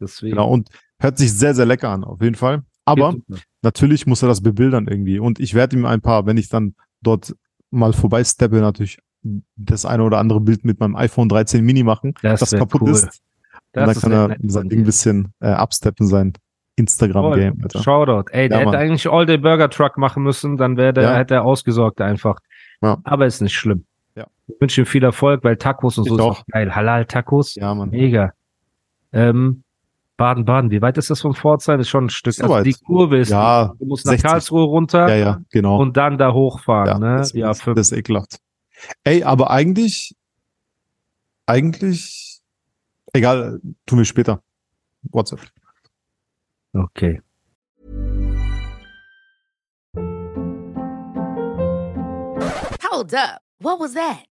deswegen. 0.00 0.32
Genau, 0.36 0.48
und 0.48 0.68
hört 0.98 1.18
sich 1.18 1.32
sehr, 1.32 1.54
sehr 1.54 1.66
lecker 1.66 1.90
an, 1.90 2.04
auf 2.04 2.20
jeden 2.22 2.34
Fall. 2.36 2.62
Aber 2.84 3.14
natürlich 3.62 4.06
muss 4.06 4.22
er 4.22 4.28
das 4.28 4.42
bebildern 4.42 4.86
irgendwie. 4.88 5.18
Und 5.18 5.40
ich 5.40 5.54
werde 5.54 5.76
ihm 5.76 5.86
ein 5.86 6.00
paar, 6.02 6.26
wenn 6.26 6.36
ich 6.36 6.48
dann 6.48 6.74
dort 7.00 7.34
mal 7.70 7.92
vorbeisteppe, 7.92 8.56
natürlich 8.60 8.98
das 9.56 9.86
eine 9.86 10.02
oder 10.02 10.18
andere 10.18 10.40
Bild 10.40 10.64
mit 10.66 10.80
meinem 10.80 10.96
iPhone 10.96 11.28
13 11.30 11.64
Mini 11.64 11.82
machen, 11.82 12.12
Das 12.22 12.40
das, 12.40 12.50
kaputt 12.50 12.82
cool. 12.82 12.90
ist. 12.90 13.22
Das 13.72 13.88
und 13.88 13.94
dann 13.94 13.94
kann 14.02 14.12
er 14.12 14.28
nett 14.28 14.38
sein 14.52 14.68
Ding 14.68 14.80
ein 14.80 14.84
bisschen 14.84 15.32
äh, 15.40 15.46
absteppen, 15.48 16.06
sein 16.06 16.34
Instagram-Game. 16.76 17.62
Shoutout. 17.82 18.30
Ey, 18.32 18.48
der 18.48 18.60
Ja, 18.60 18.66
hätte 18.66 18.78
eigentlich 18.78 19.08
All 19.08 19.24
Day 19.26 19.38
Burger 19.38 19.70
Truck 19.70 19.96
machen 19.96 20.22
müssen, 20.22 20.56
dann 20.56 20.76
wäre 20.76 20.92
der, 20.92 21.04
Ja. 21.04 21.16
hätte 21.16 21.34
er 21.34 21.44
ausgesorgt 21.44 22.00
einfach. 22.00 22.38
Ja. 22.82 22.98
Aber 23.04 23.26
ist 23.26 23.40
nicht 23.40 23.54
schlimm. 23.54 23.84
Ja. 24.14 24.26
Ich 24.46 24.60
wünsche 24.60 24.82
ihm 24.82 24.86
viel 24.86 25.02
Erfolg, 25.04 25.42
weil 25.42 25.56
Tacos 25.56 25.96
und 25.98 26.04
Ich 26.04 26.10
so 26.10 26.16
ist 26.16 26.22
auch. 26.22 26.40
auch 26.40 26.46
geil. 26.48 26.74
Halal-Tacos. 26.74 27.54
Ja, 27.54 27.74
Mann. 27.74 27.90
Mega. 27.90 28.32
Ähm, 29.14 29.62
Baden-Baden, 30.16 30.70
wie 30.70 30.82
weit 30.82 30.98
ist 30.98 31.10
das 31.10 31.20
von 31.20 31.34
Pforzheim? 31.34 31.80
Ist 31.80 31.88
schon 31.88 32.06
ein 32.06 32.10
Stück. 32.10 32.34
So 32.34 32.42
Also 32.44 32.54
weit. 32.54 32.66
die 32.66 32.74
Kurve 32.74 33.18
ist, 33.18 33.30
Ja, 33.30 33.72
du 33.78 33.86
musst 33.86 34.04
nach 34.06 34.12
60. 34.12 34.30
Karlsruhe 34.30 34.64
runter 34.64 35.08
Ja, 35.08 35.14
ja, 35.16 35.40
genau. 35.50 35.80
und 35.80 35.96
dann 35.96 36.18
da 36.18 36.32
hochfahren, 36.32 36.86
ja, 36.88 36.98
ne? 36.98 37.16
das, 37.18 37.32
Die 37.32 37.40
das, 37.40 37.62
A5. 37.62 37.74
das 37.74 37.90
ist 37.92 37.98
ekelhaft. 37.98 38.38
Ey, 39.04 39.22
aber 39.24 39.50
eigentlich, 39.50 40.14
eigentlich, 41.46 42.40
egal, 43.12 43.60
tun 43.86 43.98
wir 43.98 44.04
später. 44.04 44.40
WhatsApp. 45.10 45.40
Okay. 46.72 47.20
Hold 52.82 53.14
up. 53.14 53.40
What 53.60 53.78
was 53.80 53.94
that? 53.94 54.24